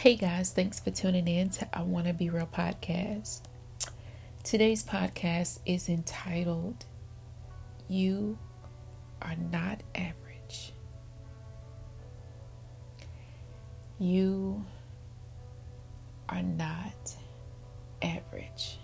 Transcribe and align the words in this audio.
Hey 0.00 0.16
guys, 0.16 0.50
thanks 0.50 0.80
for 0.80 0.90
tuning 0.90 1.28
in 1.28 1.50
to 1.50 1.78
I 1.78 1.82
Want 1.82 2.06
to 2.06 2.14
Be 2.14 2.30
Real 2.30 2.46
podcast. 2.50 3.42
Today's 4.42 4.82
podcast 4.82 5.58
is 5.66 5.90
entitled 5.90 6.86
You 7.86 8.38
Are 9.20 9.36
Not 9.36 9.82
Average. 9.94 10.72
You 13.98 14.64
are 16.30 16.42
not 16.42 17.14
average. 18.00 18.78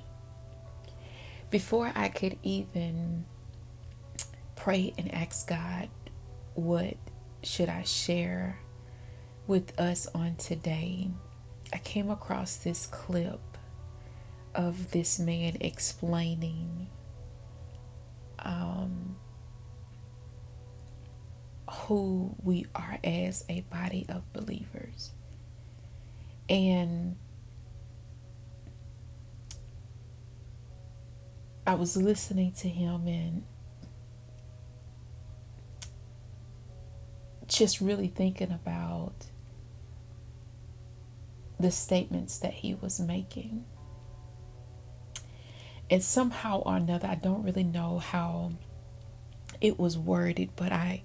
Before 1.48 1.92
I 1.94 2.10
could 2.10 2.36
even 2.42 3.24
pray 4.54 4.92
and 4.98 5.14
ask 5.14 5.48
God, 5.48 5.88
what 6.52 6.98
should 7.42 7.70
I 7.70 7.84
share 7.84 8.58
with 9.46 9.78
us 9.78 10.06
on 10.14 10.36
today, 10.36 11.10
I 11.72 11.78
came 11.78 12.10
across 12.10 12.56
this 12.56 12.86
clip 12.86 13.40
of 14.54 14.90
this 14.90 15.18
man 15.18 15.56
explaining 15.60 16.88
um, 18.38 19.16
who 21.70 22.34
we 22.42 22.66
are 22.74 22.98
as 23.04 23.44
a 23.48 23.60
body 23.62 24.06
of 24.08 24.32
believers. 24.32 25.12
And 26.48 27.16
I 31.66 31.74
was 31.74 31.96
listening 31.96 32.52
to 32.52 32.68
him 32.68 33.08
and 33.08 33.44
just 37.48 37.80
really 37.80 38.08
thinking 38.08 38.52
about 38.52 39.26
the 41.58 41.70
statements 41.70 42.38
that 42.38 42.52
he 42.52 42.74
was 42.74 43.00
making. 43.00 43.64
And 45.88 46.02
somehow 46.02 46.60
or 46.60 46.76
another, 46.76 47.06
I 47.08 47.14
don't 47.14 47.42
really 47.42 47.64
know 47.64 47.98
how 47.98 48.52
it 49.60 49.78
was 49.78 49.96
worded, 49.96 50.50
but 50.56 50.72
I 50.72 51.02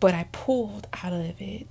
but 0.00 0.14
I 0.14 0.28
pulled 0.30 0.86
out 1.02 1.12
of 1.12 1.40
it 1.42 1.66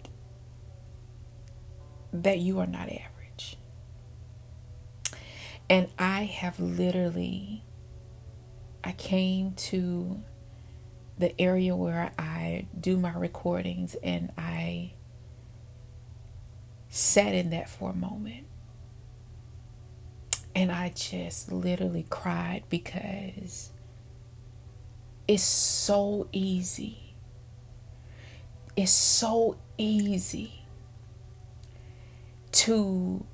that 2.11 2.39
you 2.39 2.59
are 2.59 2.67
not 2.67 2.89
average. 2.89 3.57
And 5.69 5.87
I 5.97 6.25
have 6.25 6.59
literally 6.59 7.63
I 8.83 8.91
came 8.91 9.53
to 9.53 10.21
the 11.17 11.39
area 11.41 11.75
where 11.75 12.11
I 12.17 12.67
do 12.79 12.97
my 12.97 13.13
recordings 13.13 13.95
and 14.03 14.31
I 14.37 14.93
sat 16.89 17.33
in 17.33 17.49
that 17.51 17.69
for 17.69 17.91
a 17.91 17.95
moment. 17.95 18.45
And 20.55 20.71
I 20.71 20.89
just 20.89 21.51
literally 21.51 22.05
cried 22.09 22.63
because 22.69 23.71
it's 25.27 25.43
so 25.43 26.27
easy. 26.31 27.13
It's 28.75 28.91
so 28.91 29.57
easy 29.77 30.63
to 32.53 33.25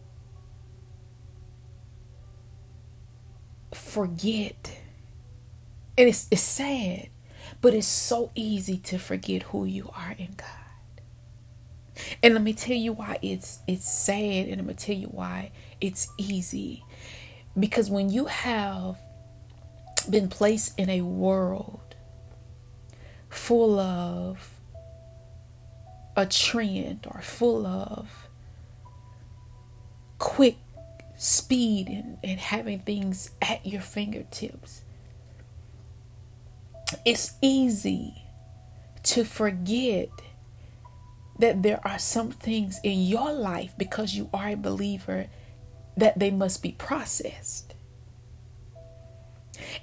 forget. 3.73 4.79
And 5.97 6.09
it's, 6.09 6.27
it's 6.31 6.41
sad, 6.41 7.09
but 7.61 7.73
it's 7.73 7.87
so 7.87 8.31
easy 8.35 8.77
to 8.79 8.97
forget 8.97 9.43
who 9.43 9.65
you 9.65 9.89
are 9.95 10.15
in 10.17 10.33
God. 10.35 10.62
And 12.21 12.33
let 12.33 12.43
me 12.43 12.53
tell 12.53 12.75
you 12.75 12.93
why 12.93 13.17
it's 13.21 13.59
it's 13.67 13.89
sad 13.89 14.47
and 14.47 14.59
I'm 14.59 14.65
gonna 14.67 14.75
tell 14.75 14.95
you 14.95 15.07
why 15.07 15.51
it's 15.81 16.07
easy. 16.17 16.83
Because 17.59 17.89
when 17.89 18.09
you 18.09 18.25
have 18.25 18.97
been 20.09 20.27
placed 20.27 20.77
in 20.79 20.89
a 20.89 21.01
world 21.01 21.95
full 23.29 23.79
of 23.79 24.59
a 26.15 26.25
trend 26.25 27.07
or 27.09 27.21
full 27.21 27.65
of 27.65 28.27
quick 30.19 30.57
speed 31.15 31.87
and, 31.87 32.17
and 32.23 32.39
having 32.39 32.79
things 32.79 33.31
at 33.41 33.65
your 33.65 33.81
fingertips, 33.81 34.83
it's 37.05 37.33
easy 37.41 38.23
to 39.03 39.23
forget 39.23 40.09
that 41.39 41.63
there 41.63 41.79
are 41.85 41.99
some 41.99 42.31
things 42.31 42.79
in 42.83 43.01
your 43.01 43.33
life 43.33 43.73
because 43.77 44.13
you 44.13 44.29
are 44.33 44.49
a 44.49 44.55
believer 44.55 45.27
that 45.97 46.19
they 46.19 46.31
must 46.31 46.61
be 46.61 46.71
processed. 46.73 47.73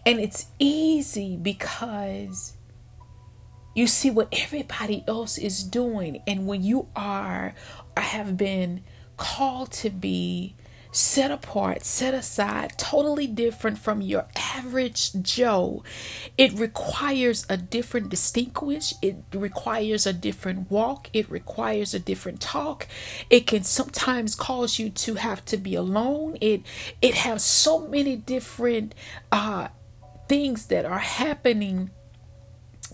And 0.05 0.21
it's 0.21 0.47
easy 0.59 1.37
because 1.37 2.55
you 3.75 3.87
see 3.87 4.11
what 4.11 4.29
everybody 4.33 5.05
else 5.07 5.39
is 5.39 5.63
doing. 5.63 6.23
And 6.27 6.47
when 6.47 6.63
you 6.63 6.89
are 6.95 7.55
or 7.97 8.03
have 8.03 8.37
been 8.37 8.83
called 9.17 9.73
to 9.73 9.91
be 9.91 10.57
set 10.93 11.31
apart, 11.31 11.85
set 11.85 12.15
aside, 12.15 12.77
totally 12.77 13.27
different 13.27 13.79
from 13.79 14.01
your 14.01 14.27
average 14.37 15.13
Joe. 15.23 15.83
It 16.37 16.53
requires 16.53 17.47
a 17.49 17.57
different 17.57 18.09
distinguish, 18.09 18.95
it 19.01 19.17
requires 19.33 20.07
a 20.07 20.13
different 20.13 20.71
walk, 20.71 21.09
it 21.13 21.31
requires 21.31 21.95
a 21.95 21.99
different 21.99 22.41
talk. 22.41 22.89
It 23.29 23.47
can 23.47 23.65
sometimes 23.65 24.35
cause 24.35 24.79
you 24.79 24.91
to 24.91 25.15
have 25.15 25.45
to 25.47 25.57
be 25.57 25.75
alone. 25.75 26.37
It 26.41 26.63
it 27.01 27.15
has 27.15 27.45
so 27.45 27.87
many 27.87 28.17
different 28.17 28.95
uh 29.31 29.69
things 30.29 30.67
that 30.67 30.85
are 30.85 30.99
happening 30.99 31.91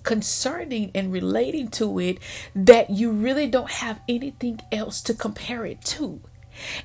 concerning 0.02 0.90
and 0.94 1.12
relating 1.12 1.68
to 1.68 1.98
it 1.98 2.18
that 2.54 2.88
you 2.90 3.10
really 3.10 3.48
don't 3.48 3.70
have 3.70 4.00
anything 4.08 4.60
else 4.70 5.02
to 5.02 5.12
compare 5.12 5.66
it 5.66 5.82
to. 5.82 6.20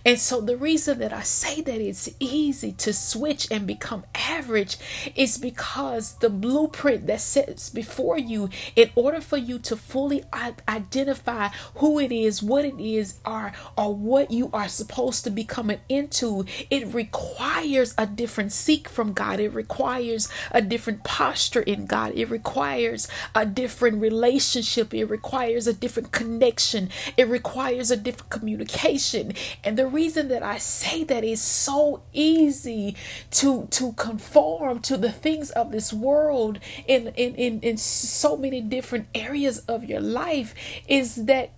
And 0.06 0.20
so 0.20 0.42
the 0.42 0.58
reason 0.58 1.00
that 1.00 1.14
I 1.14 1.22
say 1.22 1.62
that 1.62 1.82
it's 1.82 2.10
easy 2.20 2.72
to 2.74 2.94
switch 2.94 3.48
and 3.52 3.68
become 3.68 4.04
average 4.16 4.78
is 5.16 5.38
because 5.38 6.14
the 6.16 6.30
blueprint 6.30 7.08
that 7.08 7.22
sits 7.22 7.70
before 7.70 8.18
you, 8.18 8.50
in 8.76 8.90
order 8.96 9.22
for 9.22 9.38
you 9.38 9.60
to 9.60 9.76
fully 9.76 10.24
identify 10.68 11.50
who 11.76 12.00
it 12.00 12.12
is, 12.12 12.44
what 12.44 12.66
it 12.66 12.80
is, 12.80 13.20
or, 13.26 13.52
or 13.78 13.94
what 13.94 14.32
you 14.32 14.50
are 14.54 14.68
supposed 14.68 15.24
to 15.24 15.30
be 15.30 15.44
coming 15.44 15.80
into, 15.90 16.46
it 16.70 16.94
requires 16.94 17.94
a 17.98 18.06
different 18.06 18.52
seek 18.52 18.90
from 18.90 19.14
God. 19.14 19.40
It 19.40 19.54
requires 19.54 20.30
a 20.52 20.62
different 20.62 21.04
posture 21.04 21.62
in 21.62 21.86
God. 21.86 22.14
It 22.16 22.30
requires 22.30 23.08
a 23.36 23.46
different 23.46 24.02
relationship. 24.02 24.94
It 24.94 25.06
requires 25.06 25.68
a 25.68 25.74
different 25.74 26.12
connection. 26.12 26.90
It 27.18 27.28
requires 27.28 27.92
a 27.92 27.98
different 27.98 28.30
communication. 28.30 29.34
And 29.64 29.78
the 29.78 29.88
reason 29.88 30.28
that 30.30 30.44
I 30.44 30.58
say 30.58 31.04
that 31.04 31.24
is 31.24 31.42
so 31.42 32.04
easy 32.14 32.96
to 33.32 33.68
to 33.72 33.94
conform 33.94 34.80
to 34.82 34.98
the 34.98 35.12
things 35.12 35.52
of 35.52 35.72
this 35.72 35.94
world 35.94 36.60
in 36.88 37.10
in 37.10 37.36
in, 37.36 37.60
in 37.62 37.78
so 37.78 38.36
many 38.36 38.62
different 38.62 39.08
areas 39.14 39.60
of 39.68 39.84
your 39.84 40.02
life 40.02 40.56
is 40.88 41.26
that 41.26 41.52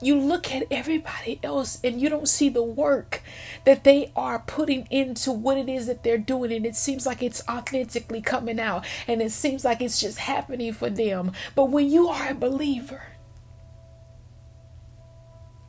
you 0.00 0.18
look 0.18 0.52
at 0.52 0.66
everybody 0.68 1.38
else 1.44 1.78
and 1.84 2.00
you 2.00 2.08
don't 2.08 2.28
see 2.28 2.48
the 2.48 2.62
work 2.62 3.22
that 3.64 3.84
they 3.84 4.10
are 4.16 4.40
putting 4.40 4.86
into 4.90 5.30
what 5.30 5.56
it 5.56 5.68
is 5.68 5.86
that 5.86 6.02
they're 6.02 6.18
doing. 6.18 6.52
And 6.52 6.66
it 6.66 6.74
seems 6.74 7.06
like 7.06 7.22
it's 7.22 7.40
authentically 7.48 8.20
coming 8.20 8.58
out. 8.58 8.84
And 9.06 9.22
it 9.22 9.30
seems 9.30 9.64
like 9.64 9.80
it's 9.80 10.00
just 10.00 10.18
happening 10.18 10.72
for 10.72 10.90
them. 10.90 11.30
But 11.54 11.66
when 11.66 11.88
you 11.88 12.08
are 12.08 12.30
a 12.30 12.34
believer 12.34 13.12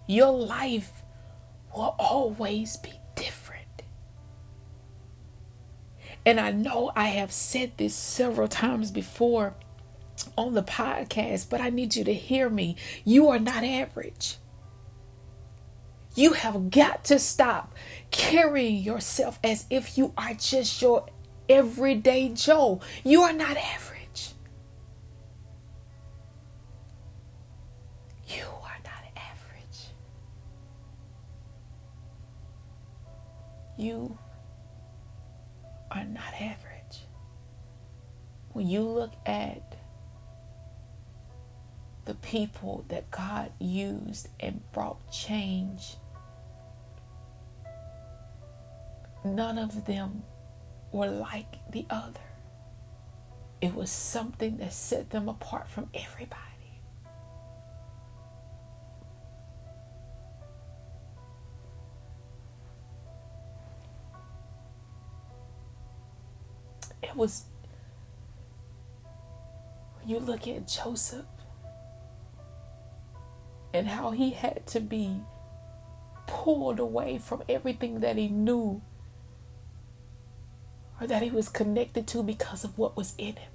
your 0.08 0.32
life 0.32 1.03
will 1.76 1.96
always 2.00 2.78
be 2.78 2.94
different. 3.16 3.84
And 6.26 6.40
I 6.40 6.52
know 6.52 6.92
I 6.96 7.06
have 7.06 7.32
said 7.32 7.74
this 7.78 7.96
several 7.96 8.48
times 8.48 8.92
before 8.92 9.56
on 10.38 10.54
the 10.54 10.64
podcast, 10.64 11.50
but 11.50 11.60
I 11.60 11.70
need 11.70 11.96
you 11.96 12.04
to 12.04 12.14
hear 12.14 12.50
me. 12.50 12.76
You 13.04 13.30
are 13.30 13.40
not 13.40 13.64
average. 13.64 14.38
You 16.16 16.34
have 16.34 16.70
got 16.70 17.04
to 17.06 17.18
stop 17.18 17.74
carrying 18.12 18.84
yourself 18.84 19.40
as 19.44 19.66
if 19.70 19.98
you 19.98 20.14
are 20.18 20.36
just 20.36 20.82
your 20.82 21.08
everyday 21.50 22.30
Joe. 22.30 22.82
You 23.04 23.24
are 23.24 23.34
not 23.34 23.58
average. 23.58 23.93
You 33.78 34.18
are 35.92 36.04
not 36.04 36.34
average. 36.34 37.06
When 38.52 38.68
you 38.68 38.82
look 38.82 39.14
at 39.26 39.76
the 42.06 42.14
people 42.16 42.86
that 42.90 43.10
God 43.10 43.52
used 43.60 44.28
and 44.40 44.62
brought 44.72 45.12
change, 45.12 45.96
none 49.26 49.58
of 49.58 49.86
them 49.86 50.24
were 50.92 51.08
like 51.08 51.58
the 51.72 51.86
other. 51.90 52.20
It 53.62 53.74
was 53.74 53.90
something 53.90 54.58
that 54.58 54.74
set 54.74 55.10
them 55.10 55.30
apart 55.30 55.68
from 55.68 55.90
everybody. 55.94 56.53
Was, 67.16 67.44
when 70.00 70.10
you 70.10 70.20
look 70.20 70.48
at 70.48 70.68
Joseph 70.68 71.26
and 73.74 73.88
how 73.88 74.12
he 74.12 74.32
had 74.32 74.66
to 74.68 74.80
be 74.80 75.22
pulled 76.28 76.80
away 76.80 77.18
from 77.18 77.44
everything 77.48 78.00
that 78.00 78.18
he 78.18 78.28
knew 78.28 78.82
or 81.00 81.08
that 81.08 81.22
he 81.22 81.30
was 81.30 81.50
connected 81.50 82.08
to 82.08 82.24
because 82.24 82.64
of 82.64 82.78
what 82.78 82.96
was 82.96 83.14
in 83.18 83.36
him. 83.36 83.52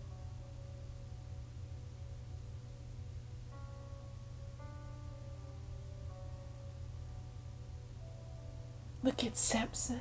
Look 9.02 9.24
at 9.24 9.36
Samson. 9.36 10.00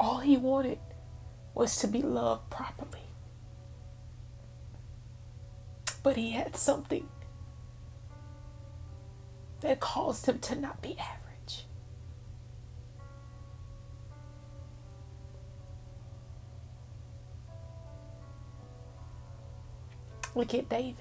All 0.00 0.18
he 0.20 0.36
wanted 0.36 0.78
was 1.54 1.76
to 1.78 1.88
be 1.88 2.02
loved 2.02 2.50
properly. 2.50 3.00
But 6.02 6.16
he 6.16 6.30
had 6.32 6.56
something 6.56 7.08
that 9.60 9.80
caused 9.80 10.26
him 10.26 10.38
to 10.38 10.54
not 10.54 10.80
be 10.80 10.96
average. 10.98 11.64
Look 20.34 20.54
at 20.54 20.68
David. 20.68 20.94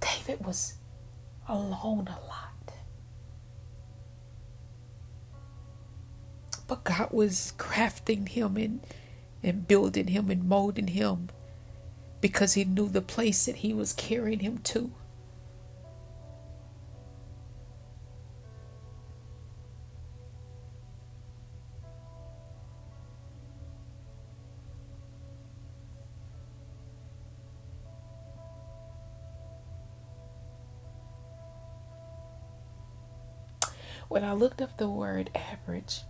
David 0.00 0.46
was 0.46 0.76
alone 1.46 2.08
a 2.08 2.18
lot. 2.26 2.51
But 6.72 6.84
God 6.84 7.08
was 7.10 7.52
crafting 7.58 8.26
him 8.30 8.56
and, 8.56 8.80
and 9.42 9.68
building 9.68 10.06
him 10.06 10.30
and 10.30 10.48
molding 10.48 10.86
him 10.86 11.28
because 12.22 12.54
he 12.54 12.64
knew 12.64 12.88
the 12.88 13.02
place 13.02 13.44
that 13.44 13.56
he 13.56 13.74
was 13.74 13.92
carrying 13.92 14.38
him 14.38 14.56
to. 14.56 14.90
When 34.08 34.24
I 34.24 34.32
looked 34.32 34.62
up 34.62 34.78
the 34.78 34.88
word 34.88 35.28
average, 35.34 36.00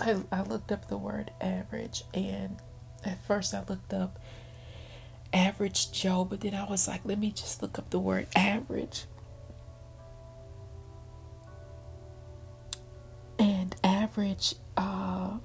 I, 0.00 0.16
I 0.32 0.42
looked 0.42 0.72
up 0.72 0.88
the 0.88 0.98
word 0.98 1.30
average 1.40 2.04
and 2.14 2.56
at 3.04 3.24
first 3.26 3.54
I 3.54 3.62
looked 3.68 3.94
up 3.94 4.18
average 5.32 5.92
Joe, 5.92 6.24
but 6.24 6.40
then 6.40 6.54
I 6.54 6.68
was 6.68 6.88
like, 6.88 7.02
let 7.04 7.18
me 7.18 7.30
just 7.30 7.62
look 7.62 7.78
up 7.78 7.90
the 7.90 7.98
word 7.98 8.26
average. 8.36 9.04
And 13.38 13.74
average, 13.84 14.54
uh, 14.76 15.38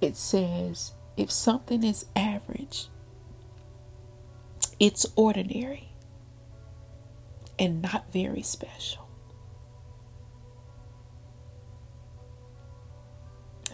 it 0.00 0.16
says 0.16 0.92
if 1.16 1.30
something 1.30 1.84
is 1.84 2.06
average, 2.16 2.88
it's 4.80 5.06
ordinary 5.16 5.90
and 7.58 7.82
not 7.82 8.12
very 8.12 8.42
special. 8.42 9.05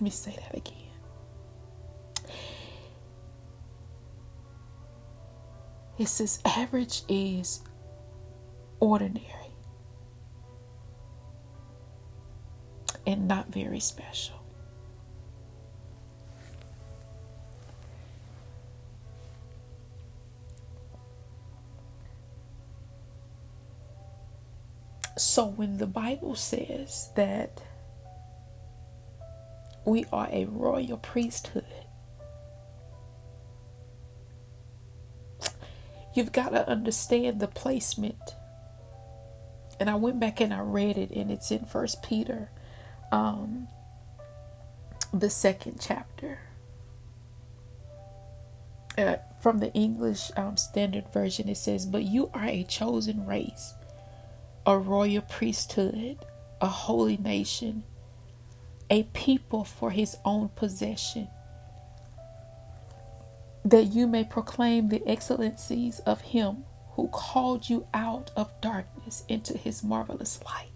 Let 0.02 0.04
me 0.06 0.10
say 0.10 0.32
that 0.32 0.56
again. 0.56 0.74
It 5.96 6.08
says 6.08 6.40
average 6.44 7.02
is 7.08 7.62
ordinary 8.80 9.22
and 13.06 13.28
not 13.28 13.52
very 13.52 13.78
special. 13.78 14.42
So 25.16 25.46
when 25.46 25.76
the 25.78 25.86
Bible 25.86 26.34
says 26.34 27.10
that 27.14 27.62
we 29.84 30.04
are 30.12 30.28
a 30.30 30.46
royal 30.46 30.98
priesthood. 30.98 31.64
You've 36.14 36.32
got 36.32 36.50
to 36.50 36.68
understand 36.68 37.40
the 37.40 37.48
placement. 37.48 38.36
And 39.80 39.88
I 39.88 39.94
went 39.94 40.20
back 40.20 40.40
and 40.40 40.52
I 40.52 40.60
read 40.60 40.98
it, 40.98 41.10
and 41.10 41.30
it's 41.30 41.50
in 41.50 41.64
First 41.64 42.02
Peter, 42.02 42.50
um, 43.10 43.66
the 45.12 45.30
second 45.30 45.80
chapter. 45.80 46.38
Uh, 48.96 49.16
from 49.40 49.58
the 49.58 49.72
English 49.72 50.30
um, 50.36 50.56
Standard 50.56 51.10
Version, 51.12 51.48
it 51.48 51.56
says, 51.56 51.86
But 51.86 52.02
you 52.04 52.30
are 52.34 52.44
a 52.44 52.62
chosen 52.64 53.26
race, 53.26 53.72
a 54.66 54.76
royal 54.76 55.22
priesthood, 55.22 56.18
a 56.60 56.68
holy 56.68 57.16
nation 57.16 57.84
a 58.92 59.04
people 59.14 59.64
for 59.64 59.90
his 59.90 60.18
own 60.22 60.50
possession, 60.50 61.26
that 63.64 63.84
you 63.84 64.06
may 64.06 64.22
proclaim 64.22 64.90
the 64.90 65.02
excellencies 65.08 66.00
of 66.00 66.20
him 66.20 66.64
who 66.90 67.08
called 67.08 67.70
you 67.70 67.86
out 67.94 68.30
of 68.36 68.52
darkness 68.60 69.24
into 69.28 69.56
his 69.56 69.82
marvelous 69.82 70.40
light. 70.44 70.68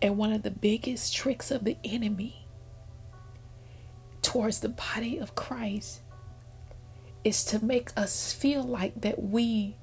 And 0.00 0.16
one 0.16 0.32
of 0.32 0.42
the 0.42 0.50
biggest 0.50 1.14
tricks 1.14 1.50
of 1.50 1.64
the 1.64 1.76
enemy 1.84 2.46
towards 4.22 4.60
the 4.60 4.70
body 4.70 5.18
of 5.18 5.34
Christ 5.34 6.00
is 7.24 7.44
to 7.44 7.62
make 7.62 7.90
us 7.94 8.32
feel 8.32 8.62
like 8.62 8.98
that 9.02 9.22
we 9.22 9.76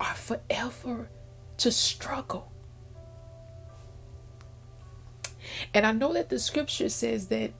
are 0.00 0.14
forever 0.14 1.10
to 1.58 1.70
struggle 1.70 2.50
and 5.74 5.86
I 5.86 5.92
know 5.92 6.12
that 6.12 6.28
the 6.28 6.38
scripture 6.38 6.88
says 6.88 7.28
that 7.28 7.52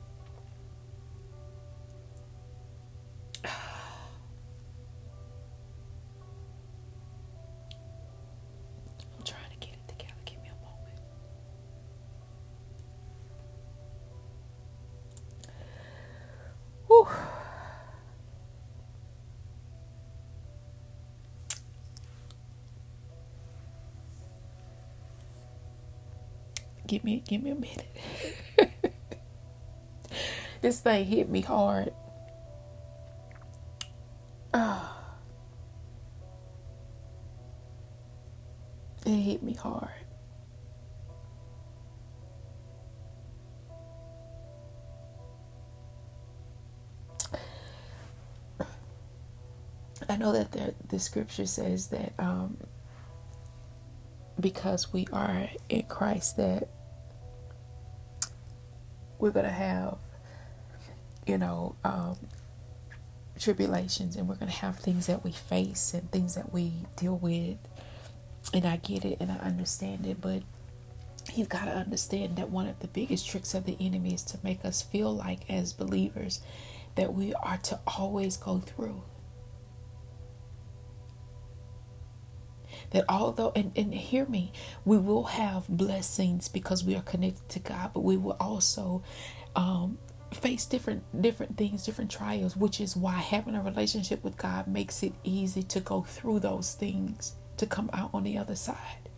Give 26.88 27.04
me 27.04 27.22
give 27.28 27.42
me 27.42 27.50
a 27.50 27.54
minute. 27.54 27.86
this 30.62 30.80
thing 30.80 31.04
hit 31.04 31.28
me 31.28 31.42
hard. 31.42 31.92
Oh. 34.54 34.96
It 39.06 39.10
hit 39.10 39.42
me 39.42 39.54
hard. 39.54 39.90
I 50.08 50.16
know 50.16 50.32
that 50.32 50.52
the, 50.52 50.74
the 50.88 50.98
scripture 50.98 51.46
says 51.46 51.88
that 51.88 52.12
um, 52.18 52.56
because 54.40 54.92
we 54.92 55.06
are 55.12 55.48
in 55.68 55.82
Christ, 55.84 56.36
that 56.38 56.68
we're 59.18 59.30
going 59.30 59.46
to 59.46 59.52
have, 59.52 59.98
you 61.26 61.38
know, 61.38 61.74
um, 61.84 62.16
tribulations 63.38 64.16
and 64.16 64.28
we're 64.28 64.34
going 64.34 64.50
to 64.50 64.58
have 64.58 64.78
things 64.78 65.06
that 65.06 65.24
we 65.24 65.32
face 65.32 65.94
and 65.94 66.10
things 66.10 66.34
that 66.34 66.52
we 66.52 66.72
deal 66.96 67.16
with. 67.16 67.58
And 68.52 68.64
I 68.64 68.76
get 68.76 69.04
it 69.04 69.18
and 69.20 69.30
I 69.30 69.36
understand 69.36 70.06
it, 70.06 70.20
but 70.20 70.42
you've 71.34 71.48
got 71.48 71.66
to 71.66 71.72
understand 71.72 72.36
that 72.36 72.50
one 72.50 72.66
of 72.66 72.78
the 72.80 72.88
biggest 72.88 73.28
tricks 73.28 73.54
of 73.54 73.66
the 73.66 73.76
enemy 73.80 74.14
is 74.14 74.22
to 74.24 74.38
make 74.42 74.64
us 74.64 74.82
feel 74.82 75.14
like, 75.14 75.48
as 75.50 75.72
believers, 75.72 76.40
that 76.94 77.12
we 77.14 77.34
are 77.34 77.58
to 77.58 77.78
always 77.86 78.36
go 78.36 78.58
through. 78.58 79.02
That 82.90 83.04
although, 83.08 83.52
and, 83.54 83.72
and 83.76 83.92
hear 83.92 84.24
me, 84.26 84.52
we 84.84 84.96
will 84.96 85.24
have 85.24 85.68
blessings 85.68 86.48
because 86.48 86.84
we 86.84 86.96
are 86.96 87.02
connected 87.02 87.48
to 87.50 87.58
God, 87.58 87.90
but 87.92 88.00
we 88.00 88.16
will 88.16 88.36
also 88.40 89.02
um, 89.54 89.98
face 90.32 90.66
different 90.66 91.02
different 91.22 91.56
things 91.56 91.86
different 91.86 92.10
trials 92.10 92.54
which 92.54 92.82
is 92.82 92.94
why 92.94 93.14
having 93.14 93.54
a 93.54 93.62
relationship 93.62 94.22
with 94.22 94.36
god 94.36 94.68
makes 94.68 95.02
it 95.02 95.14
easy 95.24 95.62
to 95.62 95.80
go 95.80 96.02
through 96.02 96.38
those 96.38 96.74
things 96.74 97.34
to 97.58 97.66
come 97.66 97.90
out 97.92 98.10
on 98.14 98.24
the 98.24 98.38
other 98.38 98.56
side. 98.56 99.10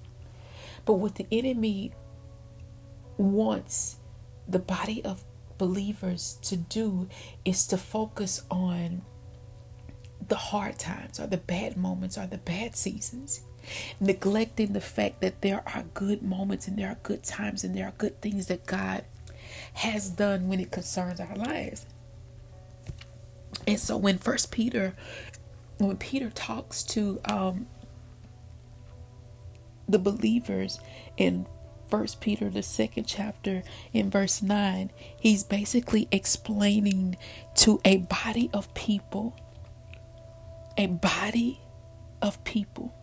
But 0.85 0.95
what 0.95 1.15
the 1.15 1.27
enemy 1.31 1.93
wants 3.17 3.97
the 4.49 4.59
body 4.59 5.05
of 5.05 5.23
believers 5.59 6.39
to 6.43 6.57
do 6.57 7.09
is 7.45 7.67
to 7.69 7.77
focus 7.77 8.43
on 8.51 9.03
the 10.27 10.37
hard 10.37 10.79
times 10.79 11.21
or 11.21 11.27
the 11.27 11.37
bad 11.37 11.77
moments 11.77 12.17
or 12.17 12.27
the 12.27 12.39
bad 12.39 12.75
seasons 12.75 13.43
neglecting 14.01 14.73
the 14.73 14.81
fact 14.81 15.21
that 15.21 15.41
there 15.43 15.63
are 15.75 15.85
good 15.95 16.23
moments 16.23 16.69
and 16.69 16.79
there 16.79 16.89
are 16.89 16.99
good 17.03 17.23
times 17.23 17.65
and 17.65 17.75
there 17.75 17.87
are 17.87 17.95
good 17.99 18.21
things 18.21 18.47
that 18.47 18.67
god 18.67 19.05
has 19.75 20.11
done 20.11 20.49
when 20.49 20.61
it 20.61 20.71
concerns 20.71 21.21
our 21.21 21.35
lives. 21.37 21.87
And 23.67 23.79
so 23.79 23.97
when 23.97 24.19
first 24.19 24.51
Peter 24.51 24.95
when 25.79 25.97
Peter 25.97 26.31
talks 26.31 26.83
to 26.83 27.21
um 27.25 27.67
the 29.89 29.99
believers 29.99 30.79
in 31.17 31.47
first 31.89 32.21
Peter 32.21 32.49
the 32.49 32.63
second 32.63 33.05
chapter 33.05 33.63
in 33.93 34.11
verse 34.11 34.43
9 34.43 34.91
he's 35.19 35.43
basically 35.43 36.07
explaining 36.13 37.17
to 37.57 37.81
a 37.85 37.97
body 37.97 38.49
of 38.53 38.73
people 38.75 39.35
a 40.79 40.87
body 40.87 41.61
of 42.23 42.43
people 42.45 42.95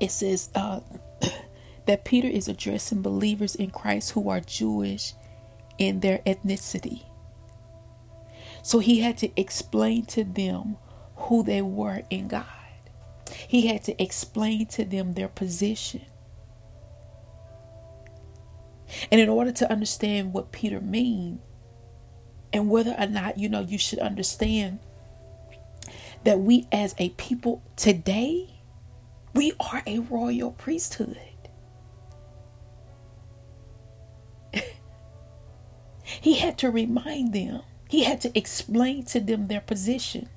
it 0.00 0.10
says 0.10 0.50
uh, 0.54 0.80
that 1.86 2.04
Peter 2.04 2.28
is 2.28 2.48
addressing 2.48 3.02
believers 3.02 3.54
in 3.54 3.70
Christ 3.70 4.12
who 4.12 4.28
are 4.28 4.40
Jewish 4.40 5.14
in 5.78 6.00
their 6.00 6.18
ethnicity. 6.26 7.04
So 8.62 8.80
he 8.80 9.00
had 9.00 9.16
to 9.18 9.40
explain 9.40 10.06
to 10.06 10.24
them 10.24 10.76
who 11.16 11.42
they 11.42 11.62
were 11.62 12.02
in 12.10 12.28
God. 12.28 12.46
He 13.48 13.66
had 13.68 13.84
to 13.84 14.02
explain 14.02 14.66
to 14.66 14.84
them 14.84 15.14
their 15.14 15.28
position. 15.28 16.04
And 19.10 19.20
in 19.20 19.28
order 19.28 19.52
to 19.52 19.70
understand 19.70 20.32
what 20.32 20.52
Peter 20.52 20.80
means, 20.80 21.40
and 22.52 22.70
whether 22.70 22.94
or 22.98 23.06
not 23.06 23.38
you 23.38 23.48
know 23.48 23.60
you 23.60 23.78
should 23.78 23.98
understand 23.98 24.78
that 26.24 26.40
we 26.40 26.66
as 26.72 26.94
a 26.98 27.10
people 27.10 27.62
today 27.76 28.55
we 29.36 29.52
are 29.60 29.82
a 29.86 29.98
royal 30.00 30.50
priesthood. 30.52 31.18
He 36.20 36.38
had 36.38 36.56
to 36.58 36.70
remind 36.70 37.32
them, 37.32 37.62
he 37.88 38.04
had 38.04 38.20
to 38.22 38.36
explain 38.36 39.04
to 39.06 39.20
them 39.20 39.46
their 39.46 39.60
position. 39.60 40.28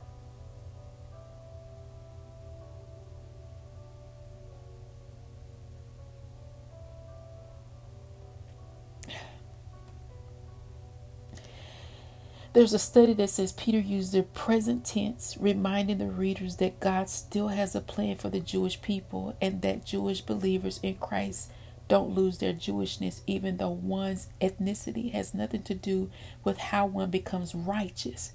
There's 12.60 12.74
a 12.74 12.78
study 12.78 13.14
that 13.14 13.30
says 13.30 13.54
Peter 13.54 13.80
used 13.80 14.12
the 14.12 14.24
present 14.24 14.84
tense, 14.84 15.38
reminding 15.40 15.98
the 15.98 16.08
readers 16.08 16.58
that 16.58 16.82
God 16.82 17.08
still 17.08 17.48
has 17.48 17.74
a 17.74 17.80
plan 17.80 18.18
for 18.18 18.28
the 18.28 18.42
Jewish 18.42 18.82
people 18.82 19.34
and 19.42 19.62
that 19.62 19.86
Jewish 19.86 20.20
believers 20.20 20.78
in 20.84 20.96
Christ 20.96 21.54
don't 21.88 22.10
lose 22.14 22.40
their 22.40 22.52
Jewishness, 22.52 23.22
even 23.26 23.56
though 23.56 23.70
one's 23.70 24.28
ethnicity 24.42 25.14
has 25.14 25.34
nothing 25.34 25.64
to 25.64 25.74
do 25.74 26.12
with 26.44 26.58
how 26.58 26.86
one 26.86 27.10
becomes 27.10 27.56
righteous. 27.56 28.34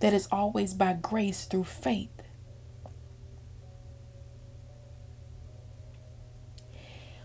That 0.00 0.12
is 0.12 0.28
always 0.30 0.74
by 0.74 0.92
grace 0.92 1.46
through 1.46 1.64
faith. 1.64 2.10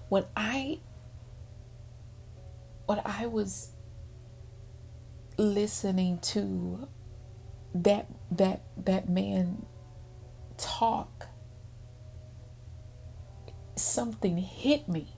When 0.08 0.24
I 0.38 0.80
when 2.86 3.02
I 3.04 3.26
was 3.28 3.74
listening 5.42 6.20
to 6.20 6.88
that 7.74 8.08
that 8.32 8.64
that 8.78 9.10
man 9.10 9.66
talk 10.58 11.28
something 13.76 14.38
hit 14.38 14.88
me. 14.88 15.16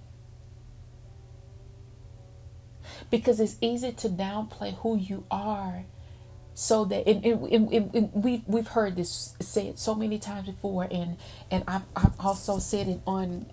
Because 3.09 3.39
it's 3.39 3.57
easy 3.61 3.91
to 3.91 4.09
downplay 4.09 4.77
who 4.77 4.97
you 4.97 5.25
are 5.29 5.85
so 6.53 6.85
that 6.85 7.07
and, 7.07 7.25
and, 7.25 7.71
and, 7.73 7.95
and, 7.95 8.11
we've 8.13 8.43
we've 8.45 8.67
heard 8.67 8.95
this 8.95 9.35
said 9.39 9.79
so 9.79 9.95
many 9.95 10.19
times 10.19 10.47
before 10.47 10.87
and 10.91 11.17
and 11.49 11.63
I've, 11.67 11.81
I've 11.95 12.19
also 12.19 12.59
said 12.59 12.87
it 12.87 13.01
on 13.07 13.47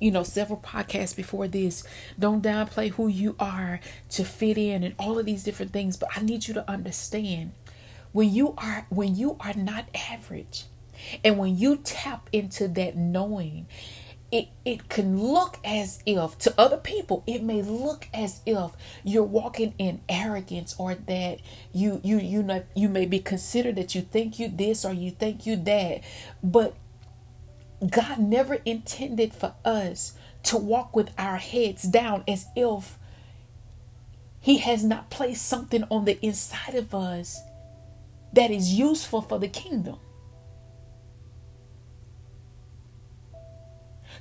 you 0.00 0.10
know 0.10 0.22
several 0.22 0.58
podcasts 0.58 1.14
before 1.14 1.48
this. 1.48 1.84
Don't 2.18 2.42
downplay 2.42 2.90
who 2.90 3.08
you 3.08 3.36
are 3.38 3.80
to 4.10 4.24
fit 4.24 4.58
in 4.58 4.82
and 4.82 4.94
all 4.98 5.18
of 5.18 5.26
these 5.26 5.44
different 5.44 5.72
things. 5.72 5.96
But 5.96 6.10
i 6.16 6.22
need 6.22 6.48
you 6.48 6.54
to 6.54 6.70
understand 6.70 7.52
when 8.12 8.32
you 8.32 8.54
are 8.58 8.86
when 8.90 9.16
you 9.16 9.36
are 9.40 9.54
not 9.54 9.86
average 9.94 10.64
and 11.24 11.38
when 11.38 11.56
you 11.56 11.76
tap 11.76 12.28
into 12.32 12.68
that 12.68 12.96
knowing 12.96 13.66
it, 14.30 14.48
it 14.64 14.88
can 14.88 15.20
look 15.20 15.58
as 15.62 16.02
if 16.06 16.38
to 16.38 16.54
other 16.58 16.78
people 16.78 17.22
it 17.26 17.42
may 17.42 17.60
look 17.60 18.08
as 18.14 18.40
if 18.46 18.70
you're 19.04 19.22
walking 19.22 19.74
in 19.76 20.00
arrogance 20.08 20.74
or 20.78 20.94
that 20.94 21.38
you 21.72 22.00
you 22.02 22.18
you 22.18 22.42
know 22.42 22.64
you 22.74 22.88
may 22.88 23.04
be 23.04 23.18
considered 23.18 23.76
that 23.76 23.94
you 23.94 24.00
think 24.00 24.38
you 24.38 24.48
this 24.48 24.86
or 24.86 24.92
you 24.92 25.10
think 25.10 25.44
you 25.44 25.56
that. 25.56 26.00
But 26.42 26.74
god 27.90 28.18
never 28.18 28.54
intended 28.64 29.32
for 29.32 29.54
us 29.64 30.12
to 30.42 30.56
walk 30.56 30.94
with 30.94 31.10
our 31.18 31.36
heads 31.36 31.82
down 31.82 32.24
as 32.26 32.46
if 32.56 32.98
he 34.40 34.58
has 34.58 34.82
not 34.82 35.10
placed 35.10 35.46
something 35.46 35.84
on 35.90 36.04
the 36.04 36.24
inside 36.24 36.74
of 36.74 36.94
us 36.94 37.40
that 38.32 38.50
is 38.50 38.74
useful 38.74 39.20
for 39.20 39.38
the 39.38 39.48
kingdom 39.48 39.98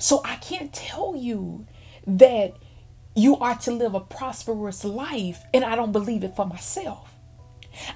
So 0.01 0.19
I 0.25 0.37
can't 0.37 0.73
tell 0.73 1.15
you 1.15 1.67
that 2.07 2.55
you 3.15 3.37
are 3.37 3.55
to 3.59 3.71
live 3.71 3.93
a 3.93 3.99
prosperous 3.99 4.83
life 4.83 5.43
and 5.53 5.63
I 5.63 5.75
don't 5.75 5.91
believe 5.91 6.23
it 6.23 6.35
for 6.35 6.43
myself. 6.43 7.15